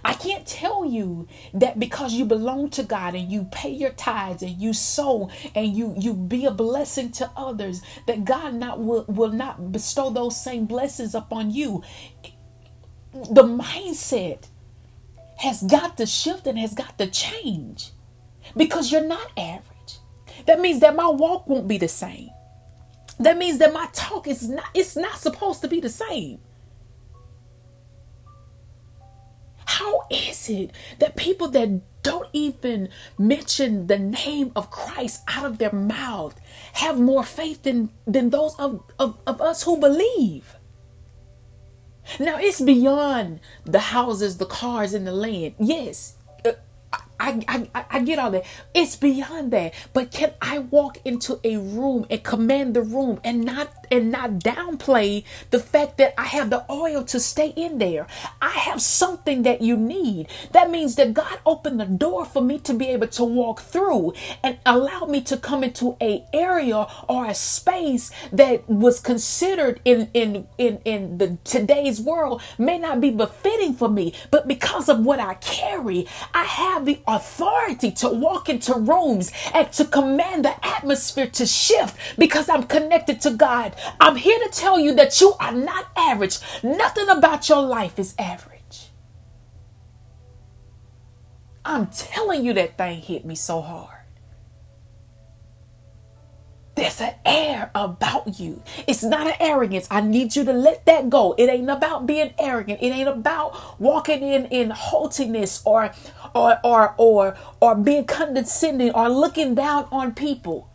I 0.04 0.14
can't 0.14 0.46
tell 0.46 0.86
you 0.86 1.28
that 1.54 1.80
because 1.80 2.14
you 2.14 2.26
belong 2.26 2.70
to 2.72 2.84
God 2.84 3.16
and 3.16 3.32
you 3.32 3.48
pay 3.52 3.70
your 3.70 3.92
tithes 3.92 4.42
and 4.42 4.62
you 4.62 4.74
sow 4.74 5.30
and 5.54 5.76
you 5.76 5.96
you 5.98 6.14
be 6.14 6.46
a 6.46 6.52
blessing 6.52 7.12
to 7.14 7.30
others 7.36 7.82
that 8.08 8.26
God 8.26 8.56
not 8.56 8.80
will, 8.80 9.06
will 9.08 9.32
not 9.32 9.72
bestow 9.72 10.10
those 10.10 10.42
same 10.42 10.66
blessings 10.66 11.16
upon 11.16 11.52
you. 11.52 11.84
The 13.14 13.44
mindset 13.44 14.48
has 15.38 15.64
got 15.64 15.98
to 15.98 16.06
shift 16.06 16.48
and 16.48 16.58
has 16.58 16.74
got 16.74 16.98
to 16.98 17.08
change 17.08 17.92
because 18.56 18.92
you're 18.92 19.06
not 19.06 19.32
average. 19.38 20.00
That 20.46 20.60
means 20.60 20.80
that 20.82 20.96
my 20.96 21.08
walk 21.08 21.48
won't 21.48 21.68
be 21.68 21.78
the 21.78 21.88
same. 21.88 22.30
That 23.20 23.38
means 23.38 23.60
that 23.60 23.74
my 23.74 23.88
talk 23.94 24.28
is 24.28 24.48
not 24.50 24.66
it's 24.74 24.96
not 24.96 25.18
supposed 25.18 25.62
to 25.62 25.68
be 25.68 25.80
the 25.80 25.90
same. 25.90 26.40
How 29.76 30.08
is 30.10 30.50
it 30.50 30.72
that 31.00 31.18
people 31.18 31.50
that 31.50 31.82
don't 32.02 32.30
even 32.32 32.88
mention 33.18 33.88
the 33.88 34.00
name 34.00 34.54
of 34.56 34.72
Christ 34.72 35.22
out 35.28 35.46
of 35.46 35.58
their 35.58 35.74
mouth 35.74 36.40
have 36.74 36.98
more 36.98 37.26
faith 37.26 37.64
than, 37.64 37.90
than 38.08 38.30
those 38.30 38.56
of, 38.58 38.84
of, 38.98 39.18
of 39.28 39.42
us 39.42 39.64
who 39.64 39.78
believe? 39.78 40.56
Now 42.22 42.38
it's 42.38 42.62
beyond 42.62 43.42
the 43.66 43.80
houses, 43.80 44.38
the 44.38 44.46
cars, 44.46 44.94
and 44.94 45.06
the 45.06 45.12
land. 45.12 45.56
Yes, 45.60 46.16
uh, 46.46 46.54
I, 47.20 47.44
I, 47.76 47.86
I 47.90 48.00
get 48.00 48.18
all 48.18 48.32
that. 48.32 48.46
It's 48.74 48.96
beyond 48.96 49.52
that. 49.52 49.74
But 49.92 50.12
can 50.12 50.34
I 50.42 50.60
walk 50.60 51.00
into 51.04 51.42
a 51.44 51.58
room 51.58 52.06
and 52.10 52.24
command 52.24 52.76
the 52.76 52.82
room 52.82 53.20
and 53.26 53.44
not 53.44 53.85
and 53.92 54.12
not 54.12 54.32
downplay 54.40 55.24
the 55.52 55.60
fact 55.60 55.98
that 55.98 56.14
I 56.20 56.26
have 56.26 56.50
the 56.50 56.66
oil 56.72 57.04
to 57.06 57.20
stay 57.20 57.50
in 57.50 57.78
there. 57.80 58.08
I 58.42 58.50
have 58.50 58.82
something 58.82 59.44
that 59.44 59.62
you 59.62 59.78
need. 59.78 60.28
That 60.52 60.72
means 60.72 60.96
that 60.96 61.14
God 61.14 61.40
opened 61.46 61.80
the 61.80 61.86
door 61.86 62.26
for 62.26 62.42
me 62.42 62.60
to 62.60 62.74
be 62.74 62.88
able 62.90 63.08
to 63.08 63.24
walk 63.24 63.62
through 63.62 64.14
and 64.44 64.58
allow 64.66 65.06
me 65.06 65.22
to 65.22 65.38
come 65.38 65.64
into 65.64 65.98
a 66.02 66.26
area 66.34 66.88
or 67.08 67.26
a 67.26 67.34
space 67.36 68.12
that 68.32 68.68
was 68.70 69.00
considered 69.00 69.80
in 69.86 70.10
in 70.14 70.48
in 70.58 70.80
in 70.86 71.18
the 71.18 71.38
today's 71.44 72.02
world 72.02 72.42
may 72.58 72.78
not 72.78 73.02
be 73.02 73.12
befitting 73.12 73.74
for 73.74 73.90
me, 73.90 74.14
but 74.32 74.48
because 74.48 74.90
of 74.90 75.00
what 75.06 75.20
I 75.20 75.36
carry, 75.36 76.08
I 76.34 76.44
have 76.44 76.86
the 76.86 77.00
authority 77.08 77.92
to 77.92 78.10
walk 78.10 78.50
into 78.50 78.74
rooms 78.76 79.32
and 79.54 79.72
to 79.74 79.86
command 79.86 80.46
the 80.46 80.66
atmosphere 80.66 81.28
to 81.28 81.46
shift 81.46 81.96
because 82.18 82.50
I'm 82.50 82.64
connected 82.64 83.22
to 83.22 83.32
God. 83.32 83.75
I'm 84.00 84.16
here 84.16 84.40
to 84.40 84.50
tell 84.50 84.80
you 84.80 84.94
that 84.96 85.20
you 85.22 85.34
are 85.40 85.52
not 85.52 85.88
average. 85.96 86.40
Nothing 86.64 87.10
about 87.10 87.50
your 87.50 87.62
life 87.62 88.00
is 88.00 88.16
average. 88.18 88.56
I'm 91.64 91.88
telling 91.88 92.46
you 92.46 92.54
that 92.54 92.78
thing 92.78 93.02
hit 93.02 93.26
me 93.26 93.36
so 93.36 93.62
hard. 93.62 93.96
There's 96.76 97.00
an 97.00 97.16
air 97.26 97.72
about 97.74 98.38
you. 98.38 98.62
It's 98.86 99.02
not 99.02 99.28
an 99.28 99.36
arrogance. 99.40 99.88
I 99.90 100.02
need 100.02 100.36
you 100.36 100.44
to 100.44 100.52
let 100.52 100.86
that 100.86 101.10
go. 101.10 101.34
It 101.38 101.50
ain't 101.50 101.70
about 101.70 102.06
being 102.06 102.34
arrogant. 102.38 102.80
It 102.82 102.90
ain't 102.90 103.08
about 103.08 103.80
walking 103.80 104.22
in 104.22 104.46
in 104.48 104.72
haughtiness 104.72 105.62
or 105.66 105.92
or 106.36 106.60
or 106.66 106.94
or 106.98 107.38
or 107.62 107.76
being 107.76 108.06
condescending 108.06 108.92
or 108.92 109.08
looking 109.10 109.56
down 109.56 109.88
on 109.90 110.14
people. 110.14 110.70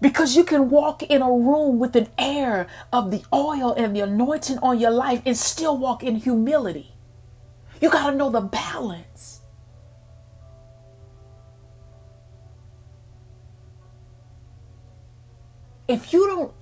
Because 0.00 0.34
you 0.34 0.44
can 0.44 0.70
walk 0.70 1.02
in 1.02 1.20
a 1.20 1.30
room 1.30 1.78
with 1.78 1.94
an 1.94 2.08
air 2.18 2.66
of 2.92 3.10
the 3.10 3.22
oil 3.32 3.74
and 3.74 3.94
the 3.94 4.00
anointing 4.00 4.58
on 4.58 4.80
your 4.80 4.90
life 4.90 5.20
and 5.26 5.36
still 5.36 5.76
walk 5.76 6.02
in 6.02 6.16
humility. 6.16 6.94
You 7.80 7.90
got 7.90 8.10
to 8.10 8.16
know 8.16 8.30
the 8.30 8.40
balance. 8.40 9.40
If 15.88 16.12
you 16.12 16.26
don't 16.26 16.52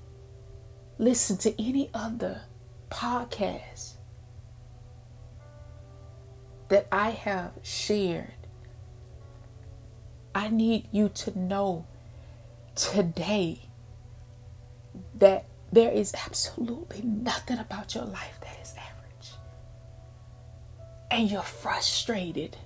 listen 0.96 1.36
to 1.38 1.62
any 1.62 1.90
other 1.92 2.40
podcast 2.90 3.96
that 6.68 6.88
I 6.90 7.10
have 7.10 7.52
shared, 7.62 8.32
I 10.34 10.48
need 10.48 10.88
you 10.92 11.10
to 11.10 11.38
know 11.38 11.86
today 12.78 13.68
that 15.18 15.46
there 15.72 15.90
is 15.90 16.14
absolutely 16.14 17.02
nothing 17.02 17.58
about 17.58 17.94
your 17.94 18.04
life 18.04 18.38
that 18.40 18.56
is 18.62 18.74
average. 18.78 19.32
And 21.10 21.30
you're 21.30 21.42
frustrated 21.42 22.56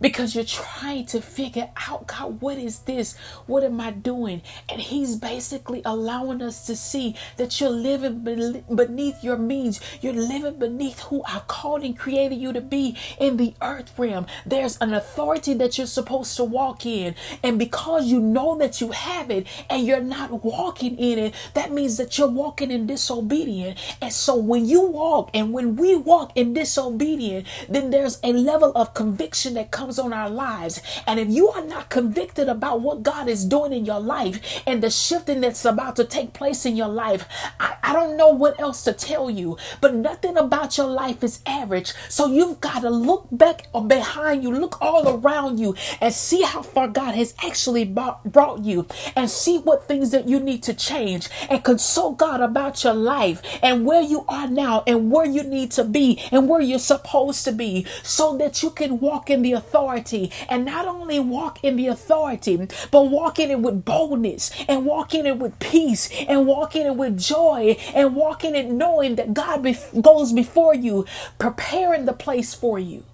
because 0.00 0.34
you're 0.34 0.44
trying 0.44 1.06
to 1.06 1.20
figure 1.20 1.70
out 1.88 2.06
God, 2.06 2.40
what 2.40 2.58
is 2.58 2.80
this? 2.80 3.16
What 3.46 3.64
am 3.64 3.80
I 3.80 3.90
doing? 3.90 4.42
And 4.68 4.80
He's 4.80 5.16
basically 5.16 5.82
allowing 5.84 6.42
us 6.42 6.66
to 6.66 6.76
see 6.76 7.14
that 7.36 7.60
you're 7.60 7.70
living 7.70 8.64
beneath 8.74 9.22
your 9.22 9.36
means. 9.36 9.80
You're 10.00 10.12
living 10.12 10.58
beneath 10.58 11.00
who 11.00 11.22
I 11.26 11.40
called 11.46 11.82
and 11.82 11.98
created 11.98 12.36
you 12.36 12.52
to 12.52 12.60
be 12.60 12.96
in 13.18 13.36
the 13.36 13.54
earth 13.62 13.98
realm. 13.98 14.26
There's 14.46 14.78
an 14.80 14.94
authority 14.94 15.54
that 15.54 15.78
you're 15.78 15.86
supposed 15.86 16.36
to 16.36 16.44
walk 16.44 16.86
in. 16.86 17.14
And 17.42 17.58
because 17.58 18.06
you 18.06 18.20
know 18.20 18.56
that 18.58 18.80
you 18.80 18.92
have 18.92 19.30
it 19.30 19.46
and 19.68 19.86
you're 19.86 20.00
not 20.00 20.44
walking 20.44 20.96
in 20.98 21.18
it, 21.18 21.34
that 21.54 21.72
means 21.72 21.96
that 21.96 22.18
you're 22.18 22.28
walking 22.28 22.70
in 22.70 22.86
disobedience. 22.86 23.80
And 24.00 24.12
so 24.12 24.36
when 24.36 24.66
you 24.66 24.82
walk 24.82 25.30
and 25.34 25.52
when 25.52 25.76
we 25.76 25.96
walk 25.96 26.32
in 26.36 26.52
disobedience, 26.54 27.48
then 27.68 27.90
there's 27.90 28.18
a 28.22 28.32
level 28.32 28.72
of 28.74 28.94
conviction 28.94 29.54
that 29.54 29.70
comes 29.70 29.87
comes 29.88 29.98
on 29.98 30.12
our 30.12 30.28
lives. 30.28 30.82
And 31.06 31.18
if 31.18 31.30
you 31.30 31.48
are 31.48 31.64
not 31.64 31.88
convicted 31.88 32.46
about 32.46 32.82
what 32.82 33.02
God 33.02 33.26
is 33.26 33.46
doing 33.46 33.72
in 33.72 33.86
your 33.86 34.00
life 34.00 34.62
and 34.66 34.82
the 34.82 34.90
shifting 34.90 35.40
that's 35.40 35.64
about 35.64 35.96
to 35.96 36.04
take 36.04 36.34
place 36.34 36.66
in 36.66 36.76
your 36.76 36.88
life, 36.88 37.26
I, 37.58 37.76
I 37.82 37.92
don't 37.94 38.18
know 38.18 38.28
what 38.28 38.60
else 38.60 38.84
to 38.84 38.92
tell 38.92 39.30
you, 39.30 39.56
but 39.80 39.94
nothing 39.94 40.36
about 40.36 40.76
your 40.76 40.88
life 40.88 41.24
is 41.24 41.40
average. 41.46 41.94
So 42.10 42.26
you've 42.26 42.60
got 42.60 42.80
to 42.80 42.90
look 42.90 43.28
back 43.32 43.68
or 43.72 43.82
behind 43.82 44.42
you, 44.42 44.52
look 44.52 44.76
all 44.82 45.08
around 45.08 45.58
you, 45.58 45.74
and 46.02 46.12
see 46.12 46.42
how 46.42 46.60
far 46.60 46.88
God 46.88 47.14
has 47.14 47.34
actually 47.42 47.86
brought 47.86 48.64
you, 48.64 48.86
and 49.16 49.30
see 49.30 49.56
what 49.56 49.88
things 49.88 50.10
that 50.10 50.28
you 50.28 50.38
need 50.38 50.62
to 50.64 50.74
change, 50.74 51.30
and 51.48 51.64
consult 51.64 52.18
God 52.18 52.42
about 52.42 52.84
your 52.84 52.92
life 52.92 53.40
and 53.62 53.86
where 53.86 54.02
you 54.02 54.26
are 54.28 54.48
now, 54.48 54.82
and 54.86 55.10
where 55.10 55.24
you 55.24 55.42
need 55.42 55.70
to 55.70 55.84
be, 55.84 56.22
and 56.30 56.46
where 56.46 56.60
you're 56.60 56.78
supposed 56.78 57.44
to 57.46 57.52
be, 57.52 57.86
so 58.02 58.36
that 58.36 58.62
you 58.62 58.68
can 58.68 59.00
walk 59.00 59.30
in 59.30 59.40
the 59.40 59.52
authority 59.52 59.77
authority 59.78 60.30
and 60.48 60.64
not 60.64 60.86
only 60.86 61.20
walk 61.20 61.62
in 61.62 61.76
the 61.76 61.86
authority, 61.86 62.56
but 62.90 63.10
walk 63.10 63.38
in 63.38 63.50
it 63.50 63.60
with 63.60 63.84
boldness 63.84 64.50
and 64.68 64.84
walk 64.84 65.14
in 65.14 65.26
it 65.26 65.38
with 65.38 65.58
peace 65.60 66.10
and 66.28 66.46
walk 66.46 66.74
in 66.74 66.86
it 66.86 66.96
with 66.96 67.16
joy 67.16 67.76
and 67.94 68.16
walk 68.16 68.44
in 68.44 68.54
it 68.54 68.66
knowing 68.66 69.14
that 69.16 69.34
God 69.34 69.66
goes 70.00 70.32
before 70.32 70.74
you, 70.74 71.06
preparing 71.38 72.06
the 72.06 72.12
place 72.12 72.54
for 72.54 72.78
you. 72.78 73.04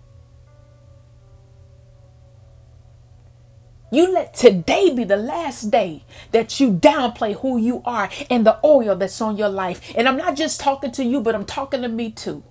You 3.92 4.12
let 4.12 4.34
today 4.34 4.92
be 4.92 5.04
the 5.04 5.16
last 5.16 5.70
day 5.70 6.02
that 6.32 6.58
you 6.58 6.72
downplay 6.72 7.38
who 7.40 7.58
you 7.58 7.80
are 7.84 8.10
and 8.28 8.44
the 8.44 8.58
oil 8.64 8.96
that's 8.96 9.20
on 9.20 9.36
your 9.36 9.50
life. 9.50 9.92
And 9.96 10.08
I'm 10.08 10.16
not 10.16 10.34
just 10.34 10.60
talking 10.60 10.90
to 10.92 11.04
you, 11.04 11.20
but 11.20 11.34
I'm 11.34 11.44
talking 11.44 11.82
to 11.82 11.88
me 11.88 12.10
too. 12.10 12.42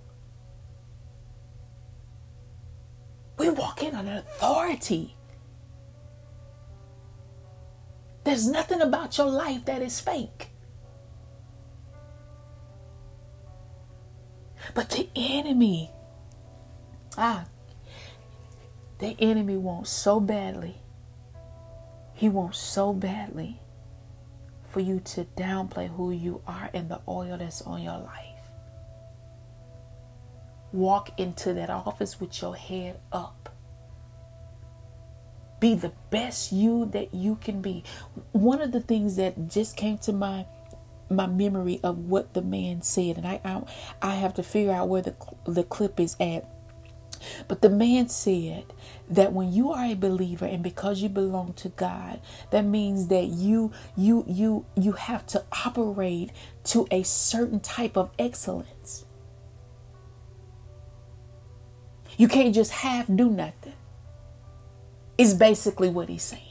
In 3.86 3.96
an 3.96 4.08
authority. 4.08 5.16
There's 8.24 8.48
nothing 8.48 8.82
about 8.82 9.18
your 9.18 9.28
life 9.28 9.66
that 9.66 9.82
is 9.82 10.00
fake. 10.00 10.50
But 14.74 14.92
the 14.92 15.10
enemy, 15.16 15.92
ah, 17.18 17.46
the 19.00 19.16
enemy 19.20 19.58
wants 19.58 19.90
so 19.92 20.20
badly. 20.20 20.78
He 22.14 22.30
wants 22.30 22.60
so 22.60 22.94
badly 22.94 23.60
for 24.70 24.80
you 24.80 25.02
to 25.02 25.26
downplay 25.38 25.94
who 25.94 26.12
you 26.12 26.42
are 26.48 26.70
and 26.74 26.90
the 26.90 27.02
oil 27.08 27.38
that's 27.38 27.62
on 27.64 27.82
your 27.82 27.98
life 27.98 28.34
walk 30.74 31.18
into 31.20 31.54
that 31.54 31.70
office 31.70 32.20
with 32.20 32.42
your 32.42 32.56
head 32.56 33.00
up. 33.12 33.53
Be 35.64 35.76
the 35.76 35.94
best 36.10 36.52
you 36.52 36.90
that 36.92 37.14
you 37.14 37.38
can 37.38 37.62
be. 37.62 37.86
One 38.34 38.60
of 38.60 38.74
the 38.74 38.82
things 38.82 39.16
that 39.16 39.48
just 39.48 39.78
came 39.78 39.98
to 40.00 40.12
my 40.12 40.46
my 41.10 41.26
memory 41.26 41.80
of 41.84 42.00
what 42.00 42.34
the 42.34 42.42
man 42.42 42.82
said, 42.82 43.16
and 43.16 43.26
I 43.26 43.40
I, 43.46 43.64
I 44.02 44.16
have 44.16 44.34
to 44.34 44.44
figure 44.44 44.74
out 44.74 44.90
where 44.90 45.02
the 45.02 45.16
the 45.46 45.64
clip 45.64 46.02
is 46.02 46.18
at. 46.20 46.50
But 47.48 47.62
the 47.62 47.70
man 47.70 48.10
said 48.10 48.74
that 49.10 49.32
when 49.32 49.54
you 49.54 49.72
are 49.72 49.86
a 49.86 49.94
believer 49.94 50.46
and 50.46 50.62
because 50.62 51.02
you 51.02 51.08
belong 51.08 51.54
to 51.54 51.70
God, 51.70 52.20
that 52.52 52.66
means 52.66 53.08
that 53.08 53.28
you 53.28 53.72
you 53.96 54.26
you 54.28 54.66
you 54.76 54.92
have 54.92 55.26
to 55.28 55.46
operate 55.66 56.32
to 56.66 56.88
a 56.92 57.04
certain 57.04 57.62
type 57.62 57.96
of 57.96 58.12
excellence. 58.20 59.06
You 62.18 62.28
can't 62.28 62.54
just 62.54 62.74
half 62.74 63.08
do 63.08 63.30
nothing. 63.30 63.76
Is 65.18 65.34
basically 65.34 65.90
what 65.90 66.10
he's 66.10 66.24
saying. 66.24 66.42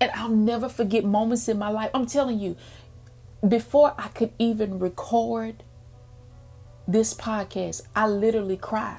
And 0.00 0.10
I'll 0.14 0.28
never 0.28 0.68
forget 0.68 1.04
moments 1.04 1.48
in 1.48 1.58
my 1.58 1.70
life. 1.70 1.90
I'm 1.94 2.06
telling 2.06 2.38
you, 2.38 2.56
before 3.46 3.94
I 3.96 4.08
could 4.08 4.32
even 4.38 4.78
record 4.78 5.62
this 6.86 7.14
podcast, 7.14 7.82
I 7.94 8.06
literally 8.08 8.56
cried. 8.56 8.98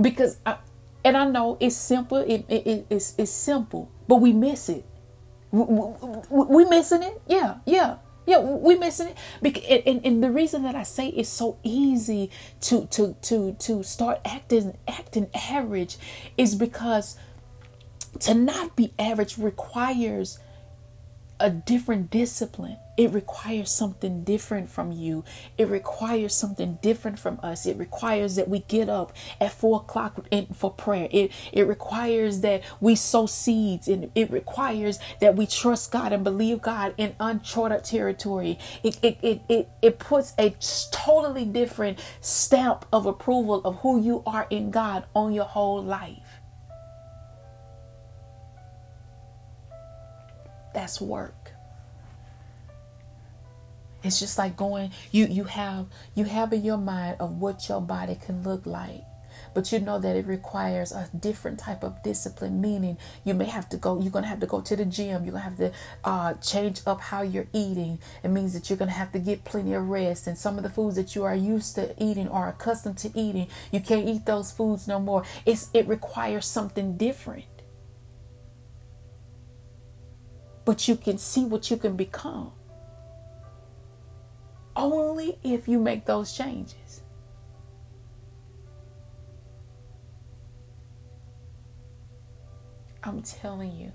Because 0.00 0.38
I, 0.46 0.56
and 1.04 1.16
I 1.16 1.26
know 1.26 1.58
it's 1.60 1.76
simple, 1.76 2.18
it, 2.18 2.44
it, 2.48 2.86
it's, 2.88 3.14
it's 3.18 3.30
simple, 3.30 3.90
but 4.08 4.16
we 4.16 4.32
miss 4.32 4.68
it. 4.68 4.84
We, 5.50 5.64
we, 5.64 6.44
we 6.44 6.64
missing 6.64 7.02
it? 7.02 7.20
Yeah, 7.26 7.56
yeah. 7.66 7.96
Yeah, 8.26 8.38
we 8.38 8.76
missing 8.76 9.14
it. 9.42 9.82
And, 9.86 10.04
and 10.04 10.22
the 10.22 10.30
reason 10.30 10.62
that 10.62 10.74
I 10.74 10.84
say 10.84 11.08
it's 11.08 11.28
so 11.28 11.58
easy 11.62 12.30
to 12.62 12.86
to 12.86 13.16
to 13.22 13.54
to 13.54 13.82
start 13.82 14.20
acting 14.24 14.76
acting 14.86 15.28
average 15.34 15.98
is 16.38 16.54
because 16.54 17.16
to 18.20 18.34
not 18.34 18.76
be 18.76 18.92
average 18.98 19.38
requires 19.38 20.38
a 21.40 21.50
different 21.50 22.10
discipline. 22.10 22.76
It 22.96 23.10
requires 23.12 23.70
something 23.70 24.22
different 24.22 24.68
from 24.68 24.92
you. 24.92 25.24
It 25.56 25.68
requires 25.68 26.34
something 26.34 26.78
different 26.82 27.18
from 27.18 27.40
us. 27.42 27.66
It 27.66 27.78
requires 27.78 28.36
that 28.36 28.48
we 28.48 28.60
get 28.60 28.88
up 28.88 29.12
at 29.40 29.52
four 29.52 29.78
o'clock 29.80 30.20
for 30.54 30.70
prayer. 30.70 31.08
It 31.10 31.32
it 31.52 31.66
requires 31.66 32.40
that 32.40 32.62
we 32.80 32.94
sow 32.94 33.26
seeds, 33.26 33.88
and 33.88 34.10
it 34.14 34.30
requires 34.30 34.98
that 35.20 35.36
we 35.36 35.46
trust 35.46 35.90
God 35.90 36.12
and 36.12 36.22
believe 36.22 36.62
God 36.62 36.94
in 36.98 37.16
uncharted 37.18 37.84
territory. 37.84 38.58
It 38.82 38.98
it 39.02 39.18
it 39.22 39.42
it, 39.48 39.68
it 39.80 39.98
puts 39.98 40.34
a 40.38 40.54
totally 40.90 41.46
different 41.46 41.98
stamp 42.20 42.84
of 42.92 43.06
approval 43.06 43.62
of 43.64 43.76
who 43.80 44.00
you 44.00 44.22
are 44.26 44.46
in 44.50 44.70
God 44.70 45.04
on 45.14 45.32
your 45.32 45.46
whole 45.46 45.82
life. 45.82 46.21
That's 50.74 51.00
work. 51.00 51.52
It's 54.02 54.18
just 54.18 54.36
like 54.36 54.56
going 54.56 54.90
you 55.12 55.26
you 55.26 55.44
have 55.44 55.86
you 56.14 56.24
have 56.24 56.52
in 56.52 56.64
your 56.64 56.76
mind 56.76 57.16
of 57.20 57.38
what 57.38 57.68
your 57.68 57.80
body 57.80 58.16
can 58.16 58.42
look 58.42 58.66
like 58.66 59.04
but 59.54 59.70
you 59.70 59.78
know 59.78 59.98
that 59.98 60.16
it 60.16 60.26
requires 60.26 60.92
a 60.92 61.08
different 61.18 61.58
type 61.58 61.84
of 61.84 62.02
discipline 62.02 62.60
meaning 62.60 62.98
you 63.24 63.32
may 63.32 63.44
have 63.44 63.68
to 63.68 63.76
go 63.76 64.00
you're 64.00 64.10
to 64.10 64.22
have 64.22 64.40
to 64.40 64.46
go 64.46 64.60
to 64.60 64.74
the 64.74 64.84
gym 64.84 65.24
you're 65.24 65.34
to 65.34 65.38
have 65.38 65.56
to 65.56 65.72
uh, 66.04 66.34
change 66.34 66.80
up 66.86 67.00
how 67.00 67.22
you're 67.22 67.46
eating. 67.52 67.98
It 68.24 68.28
means 68.28 68.54
that 68.54 68.68
you're 68.68 68.76
to 68.78 68.86
have 68.88 69.12
to 69.12 69.18
get 69.18 69.44
plenty 69.44 69.74
of 69.74 69.88
rest 69.88 70.26
and 70.26 70.36
some 70.36 70.56
of 70.56 70.64
the 70.64 70.70
foods 70.70 70.96
that 70.96 71.14
you 71.14 71.24
are 71.24 71.34
used 71.34 71.76
to 71.76 71.94
eating 72.02 72.28
or 72.28 72.48
accustomed 72.48 72.98
to 72.98 73.10
eating 73.18 73.46
you 73.70 73.80
can't 73.80 74.08
eat 74.08 74.26
those 74.26 74.50
foods 74.50 74.88
no 74.88 74.98
more. 74.98 75.22
It's 75.46 75.70
it 75.72 75.86
requires 75.86 76.46
something 76.46 76.96
different 76.96 77.44
but 80.64 80.86
you 80.88 80.96
can 80.96 81.18
see 81.18 81.44
what 81.44 81.70
you 81.70 81.76
can 81.76 81.96
become 81.96 82.52
only 84.76 85.38
if 85.42 85.68
you 85.68 85.78
make 85.78 86.06
those 86.06 86.32
changes. 86.32 87.02
I'm 93.04 93.22
telling 93.22 93.76
you, 93.76 93.92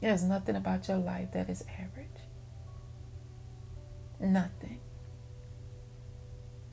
there's 0.00 0.22
nothing 0.22 0.54
about 0.54 0.86
your 0.88 0.98
life 0.98 1.32
that 1.32 1.48
is 1.50 1.64
average. 1.80 2.08
Nothing. 4.20 4.80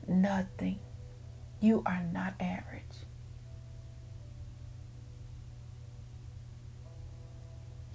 Nothing. 0.06 0.78
You 1.60 1.82
are 1.84 2.02
not 2.12 2.34
average. 2.40 2.82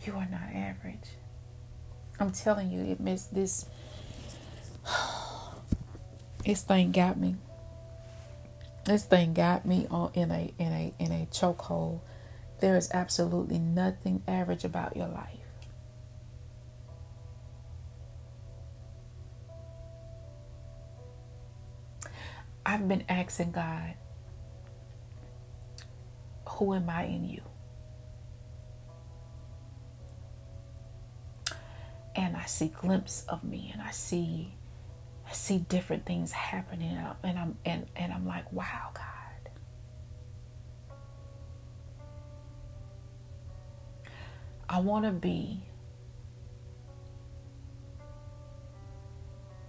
You 0.08 0.14
are 0.14 0.28
not 0.32 0.56
average. 0.56 1.10
I'm 2.18 2.32
telling 2.32 2.72
you, 2.72 2.82
it 2.82 3.02
missed 3.02 3.36
this. 3.36 3.66
This 6.46 6.62
thing 6.62 6.94
got 6.94 7.20
me. 7.20 7.36
This 8.86 9.04
thing 9.04 9.34
got 9.34 9.66
me 9.66 9.86
on 9.92 10.12
in 10.14 10.32
a 10.32 10.54
in 10.58 10.72
a 10.72 10.94
in 10.98 11.12
a 11.12 11.28
chokehold. 11.30 12.00
There 12.62 12.78
is 12.78 12.90
absolutely 12.94 13.60
nothing 13.60 14.24
average 14.26 14.64
about 14.64 14.96
your 14.96 15.10
life. 15.10 15.36
I've 22.66 22.88
been 22.88 23.04
asking 23.10 23.52
God, 23.52 23.96
who 26.48 26.74
am 26.76 26.90
I 26.90 27.04
in 27.04 27.26
you? 27.26 27.42
And 32.18 32.36
I 32.36 32.46
see 32.46 32.70
glimpse 32.70 33.24
of 33.30 33.44
me 33.44 33.70
and 33.72 33.82
I 33.82 33.92
see 33.92 34.56
I 35.30 35.34
see 35.34 35.60
different 35.60 36.06
things 36.06 36.32
happening 36.32 36.98
and 37.24 37.40
I'm 37.40 37.58
and, 37.66 37.86
and 37.96 38.12
I'm 38.12 38.26
like, 38.26 38.52
wow, 38.52 38.90
God. 38.94 39.04
I 44.70 44.80
want 44.80 45.06
to 45.06 45.12
be 45.12 45.64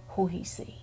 who 0.09 0.27
he 0.27 0.43
sees. 0.43 0.73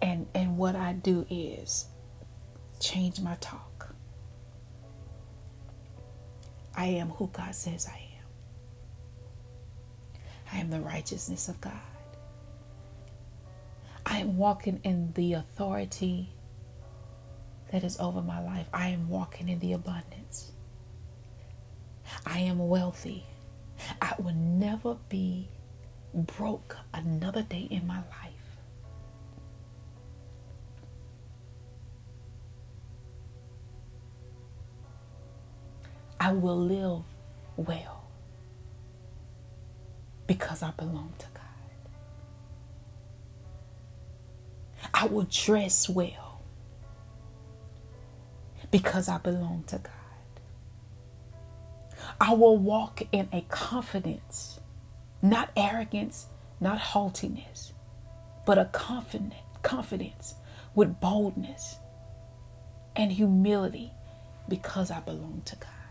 And 0.00 0.26
and 0.34 0.58
what 0.58 0.76
I 0.76 0.92
do 0.92 1.26
is 1.30 1.86
change 2.80 3.20
my 3.20 3.36
talk. 3.36 3.94
I 6.74 6.86
am 6.86 7.10
who 7.10 7.28
God 7.32 7.54
says 7.54 7.86
I 7.88 7.96
am. 7.96 8.01
I 10.52 10.58
am 10.58 10.70
the 10.70 10.80
righteousness 10.80 11.48
of 11.48 11.60
God. 11.60 11.72
I 14.04 14.18
am 14.18 14.36
walking 14.36 14.80
in 14.84 15.12
the 15.14 15.34
authority 15.34 16.30
that 17.70 17.84
is 17.84 17.98
over 17.98 18.20
my 18.20 18.42
life. 18.42 18.66
I 18.72 18.88
am 18.88 19.08
walking 19.08 19.48
in 19.48 19.58
the 19.60 19.72
abundance. 19.72 20.52
I 22.26 22.40
am 22.40 22.58
wealthy. 22.58 23.24
I 24.00 24.14
will 24.18 24.34
never 24.34 24.96
be 25.08 25.48
broke 26.14 26.76
another 26.92 27.42
day 27.42 27.66
in 27.70 27.86
my 27.86 27.96
life. 27.96 28.58
I 36.20 36.32
will 36.32 36.58
live 36.58 37.02
well 37.56 38.01
because 40.32 40.62
I 40.62 40.70
belong 40.70 41.12
to 41.18 41.26
God. 41.34 41.42
I 44.94 45.04
will 45.04 45.26
dress 45.30 45.90
well 45.90 46.40
because 48.70 49.10
I 49.10 49.18
belong 49.18 49.64
to 49.66 49.76
God. 49.76 49.92
I 52.18 52.32
will 52.32 52.56
walk 52.56 53.02
in 53.12 53.28
a 53.30 53.42
confidence, 53.50 54.58
not 55.20 55.50
arrogance, 55.54 56.28
not 56.60 56.78
haughtiness, 56.78 57.74
but 58.46 58.56
a 58.56 58.64
confident 58.72 59.34
confidence 59.62 60.34
with 60.74 60.98
boldness 60.98 61.76
and 62.96 63.12
humility 63.12 63.92
because 64.48 64.90
I 64.90 65.00
belong 65.00 65.42
to 65.44 65.56
God. 65.56 65.81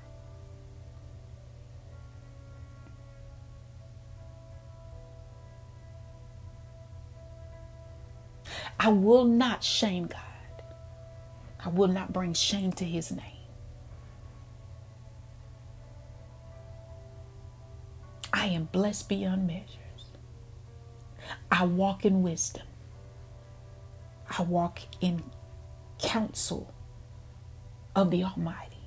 I 8.84 8.89
will 8.89 9.26
not 9.26 9.63
shame 9.63 10.08
God. 10.08 10.63
I 11.63 11.70
will 11.70 11.88
not 11.88 12.12
bring 12.12 12.34
shame 12.34 12.72
to 12.74 12.84
his 12.84 13.12
name. 13.12 13.46
I 18.34 18.48
am 18.48 18.63
blessed 18.72 19.08
beyond 19.08 19.46
measures. 19.46 19.67
I 21.52 21.65
walk 21.65 22.06
in 22.06 22.24
wisdom. 22.24 22.65
I 24.36 24.41
walk 24.41 24.80
in 25.00 25.22
counsel 26.00 26.74
of 27.96 28.10
the 28.10 28.24
Almighty. 28.24 28.78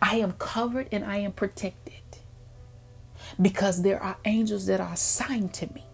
I 0.00 0.16
am 0.16 0.32
covered 0.32 0.88
and 0.92 1.04
I 1.04 1.18
am 1.18 1.32
protected 1.32 1.83
because 3.40 3.82
there 3.82 4.02
are 4.02 4.16
angels 4.24 4.66
that 4.66 4.80
are 4.80 4.92
assigned 4.92 5.52
to 5.54 5.66
me. 5.72 5.84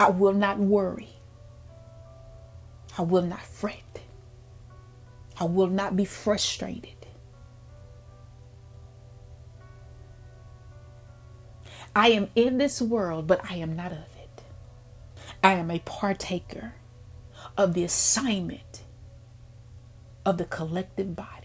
I 0.00 0.10
will 0.10 0.32
not 0.32 0.58
worry. 0.58 1.10
I 2.98 3.02
will 3.02 3.22
not 3.22 3.42
fret. 3.42 4.00
I 5.38 5.44
will 5.44 5.68
not 5.68 5.96
be 5.96 6.04
frustrated. 6.04 6.92
I 11.94 12.08
am 12.08 12.28
in 12.34 12.58
this 12.58 12.82
world, 12.82 13.26
but 13.26 13.40
I 13.48 13.56
am 13.56 13.74
not 13.76 13.92
of 13.92 13.98
it. 13.98 14.42
I 15.42 15.52
am 15.54 15.70
a 15.70 15.78
partaker 15.80 16.74
of 17.56 17.74
the 17.74 17.84
assignment 17.84 18.82
of 20.24 20.38
the 20.38 20.44
collective 20.44 21.16
body. 21.16 21.35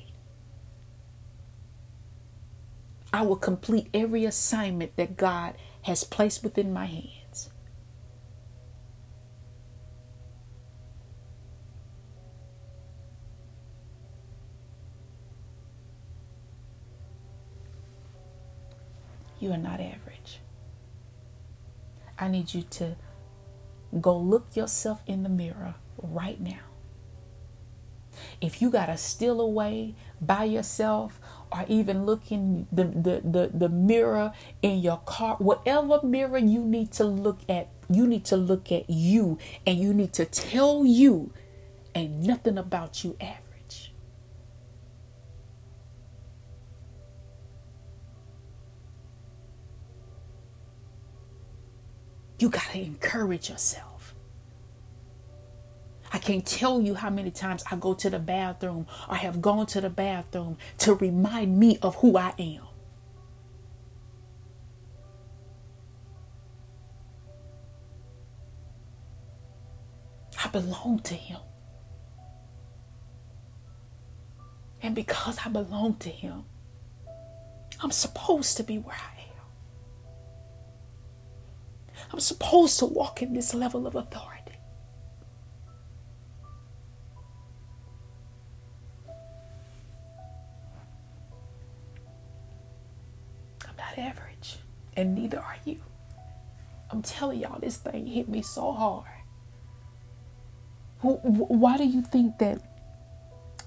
I 3.13 3.23
will 3.23 3.35
complete 3.35 3.89
every 3.93 4.25
assignment 4.25 4.95
that 4.95 5.17
God 5.17 5.55
has 5.83 6.03
placed 6.03 6.43
within 6.43 6.71
my 6.71 6.85
hands. 6.85 7.49
You 19.39 19.51
are 19.51 19.57
not 19.57 19.79
average. 19.79 20.39
I 22.17 22.27
need 22.27 22.53
you 22.53 22.61
to 22.61 22.95
Go 23.99 24.17
look 24.17 24.55
yourself 24.55 25.03
in 25.05 25.23
the 25.23 25.29
mirror 25.29 25.75
right 26.01 26.39
now. 26.39 26.59
If 28.39 28.61
you 28.61 28.69
gotta 28.69 28.97
steal 28.97 29.41
away 29.41 29.95
by 30.21 30.45
yourself 30.45 31.19
or 31.51 31.65
even 31.67 32.05
looking 32.05 32.67
the, 32.71 32.85
the, 32.85 33.21
the, 33.23 33.51
the 33.53 33.69
mirror 33.69 34.33
in 34.61 34.79
your 34.79 34.97
car, 35.05 35.35
whatever 35.37 35.99
mirror 36.03 36.37
you 36.37 36.63
need 36.63 36.91
to 36.93 37.03
look 37.03 37.39
at, 37.49 37.69
you 37.89 38.07
need 38.07 38.25
to 38.25 38.37
look 38.37 38.71
at 38.71 38.89
you 38.89 39.37
and 39.67 39.77
you 39.77 39.93
need 39.93 40.13
to 40.13 40.25
tell 40.25 40.85
you 40.85 41.33
ain't 41.93 42.23
nothing 42.25 42.57
about 42.57 43.03
you 43.03 43.17
average. 43.19 43.93
You 52.39 52.49
got 52.49 52.71
to 52.71 52.81
encourage 52.81 53.49
yourself. 53.49 53.90
I 56.13 56.17
can't 56.19 56.45
tell 56.45 56.81
you 56.81 56.95
how 56.95 57.09
many 57.09 57.31
times 57.31 57.63
I 57.71 57.77
go 57.77 57.93
to 57.93 58.09
the 58.09 58.19
bathroom 58.19 58.85
or 59.09 59.15
have 59.15 59.41
gone 59.41 59.65
to 59.67 59.81
the 59.81 59.89
bathroom 59.89 60.57
to 60.79 60.93
remind 60.95 61.57
me 61.57 61.77
of 61.81 61.95
who 61.95 62.17
I 62.17 62.33
am. 62.37 62.63
I 70.43 70.49
belong 70.49 70.99
to 70.99 71.13
Him. 71.13 71.39
And 74.81 74.95
because 74.95 75.37
I 75.45 75.49
belong 75.49 75.95
to 75.97 76.09
Him, 76.09 76.43
I'm 77.81 77.91
supposed 77.91 78.57
to 78.57 78.63
be 78.63 78.77
where 78.79 78.95
I 78.95 79.21
am. 79.21 79.45
I'm 82.11 82.19
supposed 82.19 82.79
to 82.79 82.85
walk 82.85 83.21
in 83.21 83.33
this 83.33 83.53
level 83.53 83.87
of 83.87 83.95
authority. 83.95 84.40
Not 93.97 94.05
average, 94.05 94.57
and 94.95 95.15
neither 95.15 95.39
are 95.39 95.57
you. 95.65 95.77
I'm 96.89 97.01
telling 97.01 97.39
y'all, 97.39 97.59
this 97.59 97.77
thing 97.77 98.05
hit 98.07 98.27
me 98.27 98.41
so 98.41 98.71
hard. 98.73 99.05
Why 101.01 101.77
do 101.77 101.85
you 101.85 102.01
think 102.01 102.37
that 102.39 102.61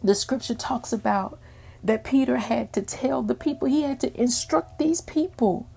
the 0.03 0.15
scripture 0.15 0.55
talks 0.55 0.93
about 0.93 1.41
that 1.83 2.05
Peter 2.05 2.37
had 2.37 2.73
to 2.75 2.83
tell 2.83 3.23
the 3.23 3.35
people, 3.35 3.67
he 3.67 3.83
had 3.83 4.01
to 4.01 4.21
instruct 4.21 4.79
these 4.79 5.01
people, 5.01 5.69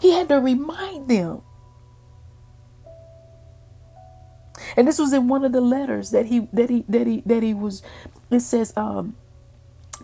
he 0.00 0.12
had 0.12 0.28
to 0.28 0.40
remind 0.40 1.08
them. 1.08 1.42
And 4.76 4.86
this 4.86 4.98
was 4.98 5.12
in 5.12 5.28
one 5.28 5.44
of 5.44 5.52
the 5.52 5.60
letters 5.60 6.10
that 6.10 6.26
he 6.26 6.48
that 6.52 6.70
he 6.70 6.84
that 6.88 7.06
he 7.06 7.22
that 7.26 7.42
he 7.42 7.54
was 7.54 7.82
it 8.30 8.40
says 8.40 8.72
um 8.76 9.16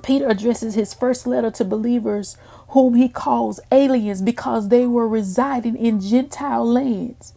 Peter 0.02 0.28
addresses 0.28 0.74
his 0.74 0.94
first 0.94 1.26
letter 1.26 1.50
to 1.50 1.64
believers 1.64 2.36
whom 2.68 2.94
he 2.94 3.08
calls 3.08 3.60
aliens 3.72 4.22
because 4.22 4.68
they 4.68 4.86
were 4.86 5.08
residing 5.08 5.76
in 5.76 6.00
Gentile 6.00 6.66
lands. 6.66 7.34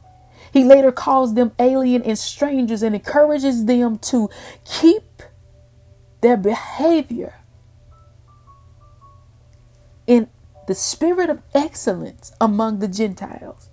He 0.52 0.64
later 0.64 0.92
calls 0.92 1.36
them 1.36 1.52
alien 1.60 2.02
and 2.04 2.18
strangers 2.18 2.82
and 2.82 2.96
encourages 2.96 3.66
them 3.66 3.98
to 4.00 4.30
keep 4.66 5.24
their 6.22 6.38
behavior 6.38 7.36
in 10.08 10.28
the 10.68 10.76
spirit 10.76 11.30
of 11.30 11.42
excellence 11.54 12.32
among 12.42 12.80
the 12.80 12.88
Gentiles. 12.88 13.69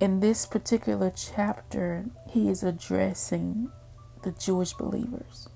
In 0.00 0.20
this 0.20 0.46
particular 0.46 1.12
chapter, 1.14 2.06
he 2.26 2.48
is 2.48 2.62
addressing 2.62 3.70
the 4.22 4.30
Jewish 4.30 4.72
believers. 4.72 5.50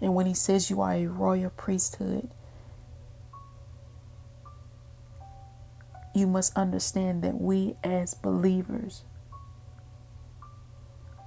And 0.00 0.16
when 0.16 0.26
he 0.26 0.34
says 0.34 0.68
you 0.68 0.80
are 0.80 0.94
a 0.94 1.06
royal 1.06 1.50
priesthood, 1.50 2.28
you 6.12 6.26
must 6.26 6.56
understand 6.56 7.22
that 7.22 7.40
we 7.40 7.76
as 7.84 8.14
believers 8.14 9.04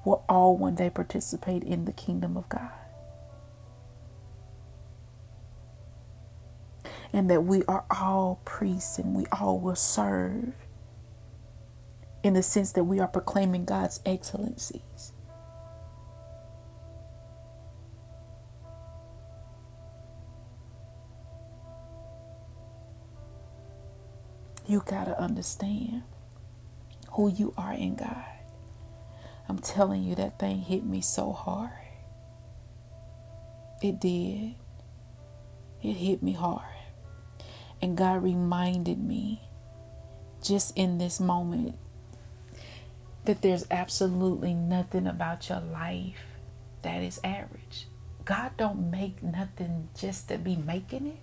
will 0.04 0.26
all 0.28 0.58
one 0.58 0.76
day 0.76 0.90
participate 0.90 1.64
in 1.64 1.86
the 1.86 1.94
kingdom 1.94 2.36
of 2.36 2.50
God. 2.50 2.70
And 7.14 7.30
that 7.30 7.46
we 7.46 7.64
are 7.66 7.86
all 7.90 8.42
priests 8.44 9.00
and 9.00 9.16
we 9.16 9.26
all 9.32 9.58
will 9.58 9.76
serve 9.76 10.54
in 12.24 12.34
the 12.34 12.44
sense 12.44 12.72
that 12.74 12.84
we 12.84 13.00
are 13.00 13.08
proclaiming 13.08 13.66
God's 13.66 14.00
excellencies. 14.06 15.14
You 24.68 24.84
got 24.86 25.06
to 25.06 25.20
understand 25.20 26.04
who 27.14 27.30
you 27.30 27.54
are 27.58 27.74
in 27.74 27.96
God. 27.96 28.26
I'm 29.50 29.60
telling 29.60 30.04
you, 30.04 30.16
that 30.16 30.40
thing 30.40 30.60
hit 30.60 30.86
me 30.86 31.02
so 31.02 31.34
hard. 31.34 31.72
It 33.82 34.00
did. 34.00 34.56
It 35.82 35.94
hit 35.94 36.24
me 36.24 36.34
hard. 36.34 36.62
And 37.82 37.98
God 37.98 38.24
reminded 38.24 39.00
me 39.00 39.42
just 40.42 40.78
in 40.78 41.00
this 41.00 41.20
moment 41.20 41.76
that 43.26 43.42
there's 43.42 43.66
absolutely 43.70 44.54
nothing 44.54 45.08
about 45.08 45.50
your 45.50 45.60
life 45.60 46.24
that 46.82 47.02
is 47.02 47.20
average. 47.24 47.88
God 48.26 48.52
don't 48.58 48.90
make 48.92 49.22
nothing 49.22 49.90
just 49.96 50.28
to 50.30 50.38
be 50.38 50.56
making 50.56 51.08
it. 51.08 51.20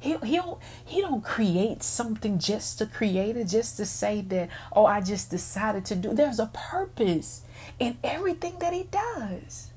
He 0.00 0.16
he 0.24 0.36
don't 0.36 0.60
he 0.84 1.00
don't 1.00 1.22
create 1.22 1.82
something 1.82 2.38
just 2.38 2.78
to 2.78 2.86
create 2.86 3.36
it, 3.36 3.44
just 3.46 3.76
to 3.76 3.86
say 3.86 4.20
that 4.22 4.50
oh 4.72 4.84
I 4.84 5.00
just 5.00 5.30
decided 5.30 5.84
to 5.86 5.94
do. 5.94 6.12
There's 6.12 6.40
a 6.40 6.50
purpose 6.52 7.42
in 7.78 7.98
everything 8.02 8.58
that 8.58 8.72
he 8.72 8.84
does. 8.84 9.70